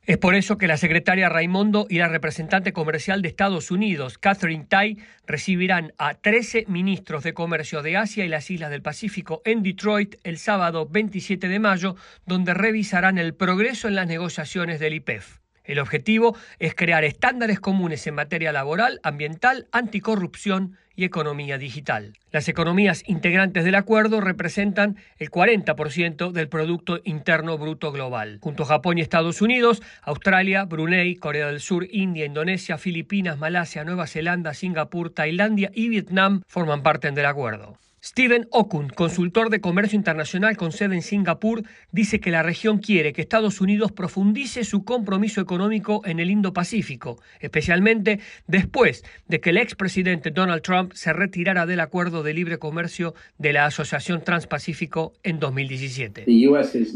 Es 0.10 0.18
por 0.18 0.34
eso 0.34 0.57
que 0.57 0.66
la 0.66 0.78
secretaria 0.78 1.30
Raimondo 1.30 1.86
y 1.88 1.99
la 1.99 2.07
representante 2.07 2.74
comercial 2.74 3.22
de 3.22 3.28
Estados 3.28 3.70
Unidos, 3.70 4.18
Catherine 4.18 4.66
Tai, 4.68 4.97
recibirán 5.28 5.93
a 5.99 6.16
13 6.16 6.66
ministros 6.68 7.24
de 7.24 7.36
comercio 7.36 7.84
de 7.84 7.95
Asia 7.95 8.26
y 8.26 8.28
las 8.28 8.49
islas 8.49 8.72
del 8.72 8.82
Pacífico 8.82 9.43
en 9.45 9.62
Detroit 9.62 10.16
el 10.24 10.39
sábado 10.39 10.88
27 10.89 11.47
de 11.47 11.60
mayo, 11.60 11.95
donde 12.26 12.55
revisarán 12.55 13.20
el 13.20 13.36
progreso 13.36 13.88
en 13.88 13.93
las 13.93 14.07
negociaciones 14.07 14.80
del 14.80 14.95
IPEF. 14.95 15.41
El 15.70 15.78
objetivo 15.78 16.36
es 16.58 16.74
crear 16.74 17.04
estándares 17.04 17.60
comunes 17.60 18.08
en 18.08 18.16
materia 18.16 18.52
laboral, 18.52 19.00
ambiental, 19.04 19.68
anticorrupción 19.72 20.78
y 20.96 21.04
economía 21.04 21.60
digital. 21.60 22.18
Las 22.32 22.50
economías 22.50 23.04
integrantes 23.06 23.64
del 23.64 23.76
acuerdo 23.76 24.20
representan 24.20 24.98
el 25.20 25.30
40% 25.30 26.32
del 26.32 26.50
Producto 26.50 27.02
Interno 27.04 27.60
Bruto 27.60 27.92
Global. 27.92 28.40
Junto 28.42 28.64
a 28.64 28.66
Japón 28.66 28.98
y 28.98 29.02
Estados 29.02 29.44
Unidos, 29.44 29.84
Australia, 30.02 30.66
Brunei, 30.66 31.16
Corea 31.18 31.46
del 31.46 31.60
Sur, 31.60 31.86
India, 31.92 32.26
Indonesia, 32.26 32.80
Filipinas, 32.80 33.38
Malasia, 33.38 33.84
Nueva 33.84 34.08
Zelanda, 34.08 34.56
Singapur, 34.56 35.12
Tailandia 35.12 35.70
y 35.76 35.90
Vietnam 35.90 36.42
forman 36.48 36.82
parte 36.82 37.12
del 37.12 37.28
acuerdo. 37.28 37.78
Steven 38.10 38.47
Okun, 38.49 38.89
consultor 38.89 39.51
de 39.51 39.62
comercio 39.62 39.95
internacional 39.95 40.57
con 40.57 40.72
sede 40.72 40.95
en 40.95 41.03
Singapur, 41.03 41.62
dice 41.91 42.20
que 42.20 42.32
la 42.32 42.41
región 42.41 42.80
quiere 42.80 43.14
que 43.14 43.22
Estados 43.22 43.62
Unidos 43.62 43.91
profundice 43.91 44.64
su 44.64 44.84
compromiso 44.84 45.41
económico 45.41 46.01
en 46.05 46.20
el 46.20 46.32
Indo-Pacífico, 46.32 47.22
especialmente 47.39 48.20
después 48.47 49.03
de 49.28 49.39
que 49.39 49.51
el 49.51 49.57
expresidente 49.57 50.32
Donald 50.32 50.64
Trump 50.64 50.93
se 50.93 51.14
retirara 51.14 51.68
del 51.68 51.82
acuerdo 51.82 52.24
de 52.24 52.34
libre 52.34 52.57
comercio 52.57 53.14
de 53.38 53.53
la 53.53 53.66
Asociación 53.68 54.24
Transpacífico 54.24 55.14
en 55.22 55.39
2017. 55.39 56.26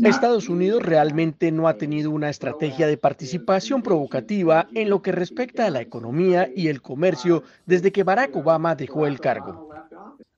Estados 0.03 0.49
Unidos 0.49 0.81
realmente 0.81 1.51
no 1.51 1.67
ha 1.67 1.77
tenido 1.77 2.09
una 2.09 2.31
estrategia 2.31 2.87
de 2.87 2.97
participación 2.97 3.83
provocativa 3.83 4.67
en 4.73 4.89
lo 4.89 5.03
que 5.03 5.11
respecta 5.11 5.67
a 5.67 5.69
la 5.69 5.81
economía 5.81 6.49
y 6.55 6.69
el 6.69 6.81
comercio 6.81 7.43
desde 7.67 7.91
que 7.91 8.01
Barack 8.01 8.35
Obama 8.35 8.73
dejó 8.73 9.05
el 9.05 9.19
cargo. 9.19 9.72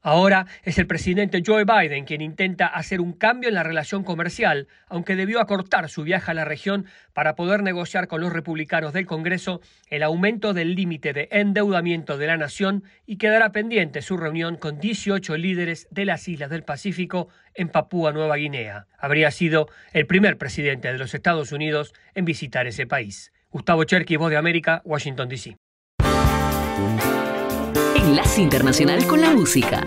Ahora 0.08 0.46
es 0.62 0.78
el 0.78 0.86
presidente 0.86 1.42
Joe 1.44 1.66
Biden 1.66 2.06
quien 2.06 2.22
intenta 2.22 2.68
hacer 2.68 3.02
un 3.02 3.12
cambio 3.12 3.50
en 3.50 3.56
la 3.56 3.64
relación 3.64 4.04
comercial, 4.04 4.68
aunque 4.88 5.16
debió 5.16 5.40
acortar 5.40 5.90
su 5.90 6.04
viaje 6.04 6.30
a 6.30 6.36
la 6.36 6.46
región 6.46 6.86
para 7.14 7.34
poder 7.34 7.64
negociar 7.64 8.08
con 8.08 8.22
los 8.22 8.32
republicanos 8.32 8.94
del 8.94 9.08
Congreso 9.08 9.62
el 9.90 10.04
aumento 10.04 10.54
del 10.54 10.76
límite 10.76 11.12
de 11.12 11.28
endeudamiento 11.32 12.20
de 12.20 12.28
la 12.28 12.38
nación 12.38 12.84
y 13.08 13.18
quedará 13.18 13.52
pendiente 13.52 14.04
su 14.04 14.16
reunión 14.16 14.58
con 14.58 14.80
18 14.80 15.38
líderes 15.38 15.88
de 15.90 16.06
las 16.06 16.28
islas 16.28 16.52
del 16.52 16.62
Pacífico 16.62 17.30
en 17.56 17.70
Papúa 17.70 18.12
Nueva 18.12 18.36
Guinea. 18.36 18.86
Habría 19.00 19.32
sido 19.32 19.70
el 19.92 20.06
primer 20.06 20.38
presidente 20.38 20.92
de 20.92 21.00
los 21.00 21.16
Estados 21.16 21.52
Unidos 21.52 21.96
en 22.14 22.26
visitar 22.26 22.68
ese 22.68 22.86
país. 22.86 23.34
Gustavo 23.50 23.84
Cherky, 23.86 24.18
Voz 24.18 24.30
de 24.30 24.38
América, 24.38 24.84
Washington, 24.86 25.30
D.C. 25.30 25.58
Enlace 28.06 28.40
Internacional 28.40 29.08
con 29.08 29.20
la 29.20 29.32
Música. 29.32 29.84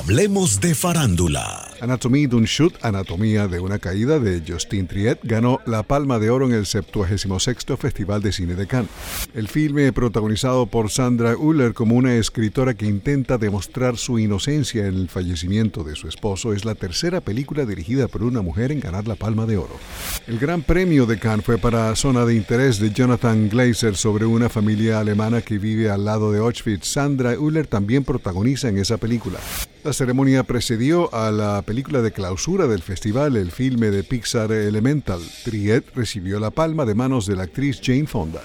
Hablemos 0.00 0.60
de 0.60 0.74
farándula. 0.74 1.59
Anatomía 1.80 2.28
de 2.28 2.36
un 2.36 2.44
shoot, 2.44 2.74
Anatomía 2.82 3.48
de 3.48 3.58
una 3.58 3.78
caída 3.78 4.18
de 4.18 4.42
Justin 4.46 4.86
Triet 4.86 5.18
ganó 5.22 5.60
la 5.64 5.82
Palma 5.82 6.18
de 6.18 6.28
Oro 6.28 6.46
en 6.46 6.52
el 6.52 6.66
76 6.66 7.56
Festival 7.78 8.20
de 8.20 8.32
Cine 8.32 8.54
de 8.54 8.66
Cannes. 8.66 8.90
El 9.34 9.48
filme, 9.48 9.90
protagonizado 9.92 10.66
por 10.66 10.90
Sandra 10.90 11.36
Uller 11.36 11.72
como 11.72 11.96
una 11.96 12.16
escritora 12.16 12.74
que 12.74 12.86
intenta 12.86 13.38
demostrar 13.38 13.96
su 13.96 14.18
inocencia 14.18 14.86
en 14.86 14.94
el 14.94 15.08
fallecimiento 15.08 15.82
de 15.82 15.96
su 15.96 16.06
esposo, 16.06 16.52
es 16.52 16.66
la 16.66 16.74
tercera 16.74 17.22
película 17.22 17.64
dirigida 17.64 18.08
por 18.08 18.24
una 18.24 18.42
mujer 18.42 18.72
en 18.72 18.80
ganar 18.80 19.08
la 19.08 19.14
Palma 19.14 19.46
de 19.46 19.56
Oro. 19.56 19.78
El 20.26 20.38
gran 20.38 20.60
premio 20.60 21.06
de 21.06 21.18
Cannes 21.18 21.46
fue 21.46 21.56
para 21.56 21.96
Zona 21.96 22.26
de 22.26 22.34
Interés 22.34 22.78
de 22.78 22.90
Jonathan 22.90 23.48
Glazer 23.48 23.96
sobre 23.96 24.26
una 24.26 24.50
familia 24.50 25.00
alemana 25.00 25.40
que 25.40 25.58
vive 25.58 25.90
al 25.90 26.04
lado 26.04 26.30
de 26.30 26.40
Auschwitz. 26.40 26.86
Sandra 26.86 27.38
Uller 27.38 27.66
también 27.66 28.04
protagoniza 28.04 28.68
en 28.68 28.76
esa 28.76 28.98
película. 28.98 29.38
La 29.82 29.94
ceremonia 29.94 30.42
precedió 30.42 31.12
a 31.14 31.30
la 31.30 31.62
película 31.70 32.02
de 32.02 32.10
clausura 32.10 32.66
del 32.66 32.82
festival, 32.82 33.36
el 33.36 33.52
filme 33.52 33.92
de 33.92 34.02
Pixar 34.02 34.50
Elemental. 34.50 35.20
Triet 35.44 35.84
recibió 35.94 36.40
la 36.40 36.50
palma 36.50 36.84
de 36.84 36.96
manos 36.96 37.26
de 37.26 37.36
la 37.36 37.44
actriz 37.44 37.80
Jane 37.80 38.08
Fonda. 38.08 38.40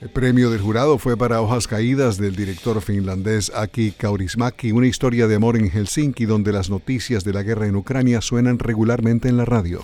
El 0.00 0.08
premio 0.08 0.50
del 0.50 0.62
jurado 0.62 0.96
fue 0.96 1.14
para 1.14 1.42
Hojas 1.42 1.66
Caídas 1.66 2.16
del 2.16 2.34
director 2.34 2.80
finlandés 2.80 3.52
Aki 3.54 3.90
Kaurismäki, 3.98 4.72
una 4.72 4.86
historia 4.86 5.28
de 5.28 5.34
amor 5.34 5.58
en 5.58 5.70
Helsinki 5.70 6.24
donde 6.24 6.52
las 6.52 6.70
noticias 6.70 7.22
de 7.22 7.34
la 7.34 7.42
guerra 7.42 7.66
en 7.66 7.76
Ucrania 7.76 8.22
suenan 8.22 8.58
regularmente 8.58 9.28
en 9.28 9.36
la 9.36 9.44
radio. 9.44 9.82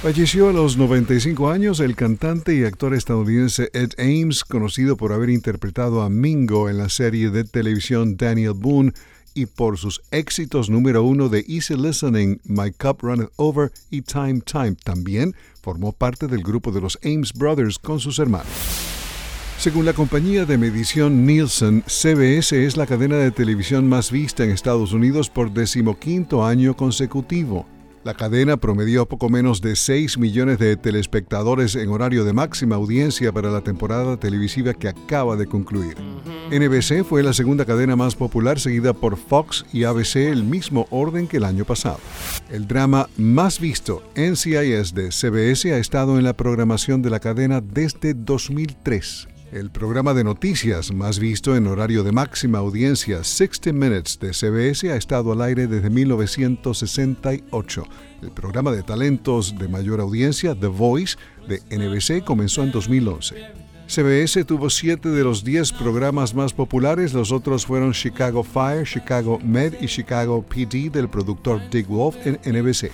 Falleció 0.00 0.48
a 0.48 0.54
los 0.54 0.78
95 0.78 1.50
años 1.50 1.80
el 1.80 1.94
cantante 1.94 2.54
y 2.54 2.64
actor 2.64 2.94
estadounidense 2.94 3.68
Ed 3.74 3.90
Ames, 3.98 4.44
conocido 4.44 4.96
por 4.96 5.12
haber 5.12 5.28
interpretado 5.28 6.00
a 6.00 6.08
Mingo 6.08 6.70
en 6.70 6.78
la 6.78 6.88
serie 6.88 7.28
de 7.28 7.44
televisión 7.44 8.16
Daniel 8.16 8.54
Boone 8.54 8.94
y 9.36 9.46
por 9.46 9.76
sus 9.76 10.00
éxitos 10.10 10.70
número 10.70 11.04
uno 11.04 11.28
de 11.28 11.44
Easy 11.46 11.76
Listening, 11.76 12.40
My 12.44 12.72
Cup 12.72 13.02
Runneth 13.02 13.30
Over 13.36 13.70
y 13.90 14.00
Time 14.02 14.40
Time. 14.40 14.74
También 14.82 15.36
formó 15.62 15.92
parte 15.92 16.26
del 16.26 16.42
grupo 16.42 16.72
de 16.72 16.80
los 16.80 16.98
Ames 17.04 17.32
Brothers 17.34 17.78
con 17.78 18.00
sus 18.00 18.18
hermanos. 18.18 18.48
Según 19.58 19.84
la 19.84 19.92
compañía 19.92 20.46
de 20.46 20.58
medición 20.58 21.26
Nielsen, 21.26 21.82
CBS 21.86 22.64
es 22.64 22.76
la 22.76 22.86
cadena 22.86 23.16
de 23.16 23.30
televisión 23.30 23.88
más 23.88 24.10
vista 24.10 24.42
en 24.44 24.50
Estados 24.50 24.92
Unidos 24.92 25.28
por 25.28 25.50
decimoquinto 25.50 26.44
año 26.44 26.76
consecutivo. 26.76 27.66
La 28.06 28.14
cadena 28.14 28.56
promedió 28.56 29.06
poco 29.06 29.28
menos 29.28 29.60
de 29.60 29.74
6 29.74 30.18
millones 30.18 30.60
de 30.60 30.76
telespectadores 30.76 31.74
en 31.74 31.88
horario 31.88 32.24
de 32.24 32.32
máxima 32.32 32.76
audiencia 32.76 33.32
para 33.32 33.50
la 33.50 33.62
temporada 33.62 34.16
televisiva 34.16 34.74
que 34.74 34.86
acaba 34.86 35.34
de 35.34 35.48
concluir. 35.48 35.96
NBC 36.52 37.02
fue 37.02 37.24
la 37.24 37.32
segunda 37.32 37.64
cadena 37.64 37.96
más 37.96 38.14
popular, 38.14 38.60
seguida 38.60 38.92
por 38.92 39.16
Fox 39.16 39.66
y 39.72 39.82
ABC, 39.82 40.18
el 40.30 40.44
mismo 40.44 40.86
orden 40.90 41.26
que 41.26 41.38
el 41.38 41.44
año 41.44 41.64
pasado. 41.64 41.98
El 42.48 42.68
drama 42.68 43.08
más 43.16 43.58
visto, 43.58 44.04
NCIS 44.14 44.94
de 44.94 45.10
CBS, 45.10 45.72
ha 45.72 45.78
estado 45.78 46.16
en 46.16 46.22
la 46.22 46.36
programación 46.36 47.02
de 47.02 47.10
la 47.10 47.18
cadena 47.18 47.60
desde 47.60 48.14
2003. 48.14 49.26
El 49.52 49.70
programa 49.70 50.12
de 50.12 50.24
noticias 50.24 50.92
más 50.92 51.20
visto 51.20 51.54
en 51.54 51.68
horario 51.68 52.02
de 52.02 52.10
máxima 52.10 52.58
audiencia, 52.58 53.22
60 53.22 53.72
Minutes 53.72 54.18
de 54.18 54.32
CBS, 54.32 54.90
ha 54.90 54.96
estado 54.96 55.30
al 55.30 55.40
aire 55.40 55.68
desde 55.68 55.88
1968. 55.88 57.84
El 58.22 58.32
programa 58.32 58.72
de 58.72 58.82
talentos 58.82 59.56
de 59.56 59.68
mayor 59.68 60.00
audiencia, 60.00 60.56
The 60.58 60.66
Voice, 60.66 61.16
de 61.46 61.62
NBC, 61.70 62.24
comenzó 62.24 62.64
en 62.64 62.72
2011. 62.72 63.36
CBS 63.86 64.44
tuvo 64.44 64.68
siete 64.68 65.10
de 65.10 65.22
los 65.22 65.44
10 65.44 65.72
programas 65.74 66.34
más 66.34 66.52
populares, 66.52 67.14
los 67.14 67.30
otros 67.30 67.66
fueron 67.66 67.92
Chicago 67.92 68.42
Fire, 68.42 68.84
Chicago 68.84 69.38
Med 69.44 69.74
y 69.80 69.86
Chicago 69.86 70.42
PD 70.42 70.90
del 70.90 71.08
productor 71.08 71.60
Dick 71.70 71.86
Wolf 71.86 72.16
en 72.26 72.40
NBC. 72.44 72.90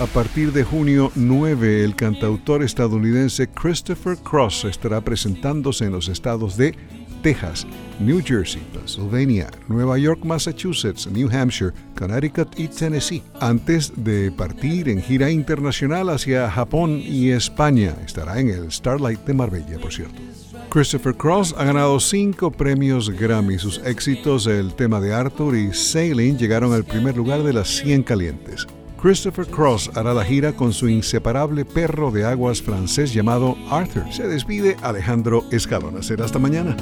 A 0.00 0.06
partir 0.06 0.52
de 0.52 0.62
junio 0.62 1.10
9, 1.16 1.82
el 1.82 1.96
cantautor 1.96 2.62
estadounidense 2.62 3.48
Christopher 3.48 4.16
Cross 4.16 4.66
estará 4.66 5.00
presentándose 5.00 5.86
en 5.86 5.90
los 5.90 6.08
estados 6.08 6.56
de 6.56 6.72
Texas, 7.20 7.66
New 7.98 8.22
Jersey, 8.24 8.62
Pennsylvania, 8.72 9.50
Nueva 9.66 9.98
York, 9.98 10.20
Massachusetts, 10.24 11.08
New 11.08 11.28
Hampshire, 11.32 11.72
Connecticut 11.96 12.48
y 12.56 12.68
Tennessee, 12.68 13.24
antes 13.40 13.92
de 13.96 14.30
partir 14.30 14.88
en 14.88 15.02
gira 15.02 15.32
internacional 15.32 16.10
hacia 16.10 16.48
Japón 16.48 17.00
y 17.02 17.30
España. 17.30 17.96
Estará 18.06 18.38
en 18.38 18.50
el 18.50 18.70
Starlight 18.70 19.24
de 19.24 19.34
Marbella, 19.34 19.80
por 19.80 19.92
cierto. 19.92 20.22
Christopher 20.70 21.16
Cross 21.16 21.56
ha 21.58 21.64
ganado 21.64 21.98
cinco 21.98 22.52
premios 22.52 23.10
Grammy. 23.10 23.58
Sus 23.58 23.78
éxitos, 23.84 24.46
el 24.46 24.74
tema 24.74 25.00
de 25.00 25.12
Arthur 25.12 25.56
y 25.56 25.74
Sailing, 25.74 26.38
llegaron 26.38 26.72
al 26.72 26.84
primer 26.84 27.16
lugar 27.16 27.42
de 27.42 27.52
las 27.52 27.68
100 27.68 28.04
calientes. 28.04 28.64
Christopher 29.00 29.46
Cross 29.46 29.90
hará 29.94 30.12
la 30.12 30.24
gira 30.24 30.52
con 30.52 30.72
su 30.72 30.88
inseparable 30.88 31.64
perro 31.64 32.10
de 32.10 32.24
aguas 32.24 32.60
francés 32.60 33.14
llamado 33.14 33.56
Arthur. 33.70 34.12
Se 34.12 34.26
despide 34.26 34.76
Alejandro 34.82 35.44
Escalona. 35.52 36.02
Será 36.02 36.24
hasta 36.24 36.40
mañana. 36.40 36.76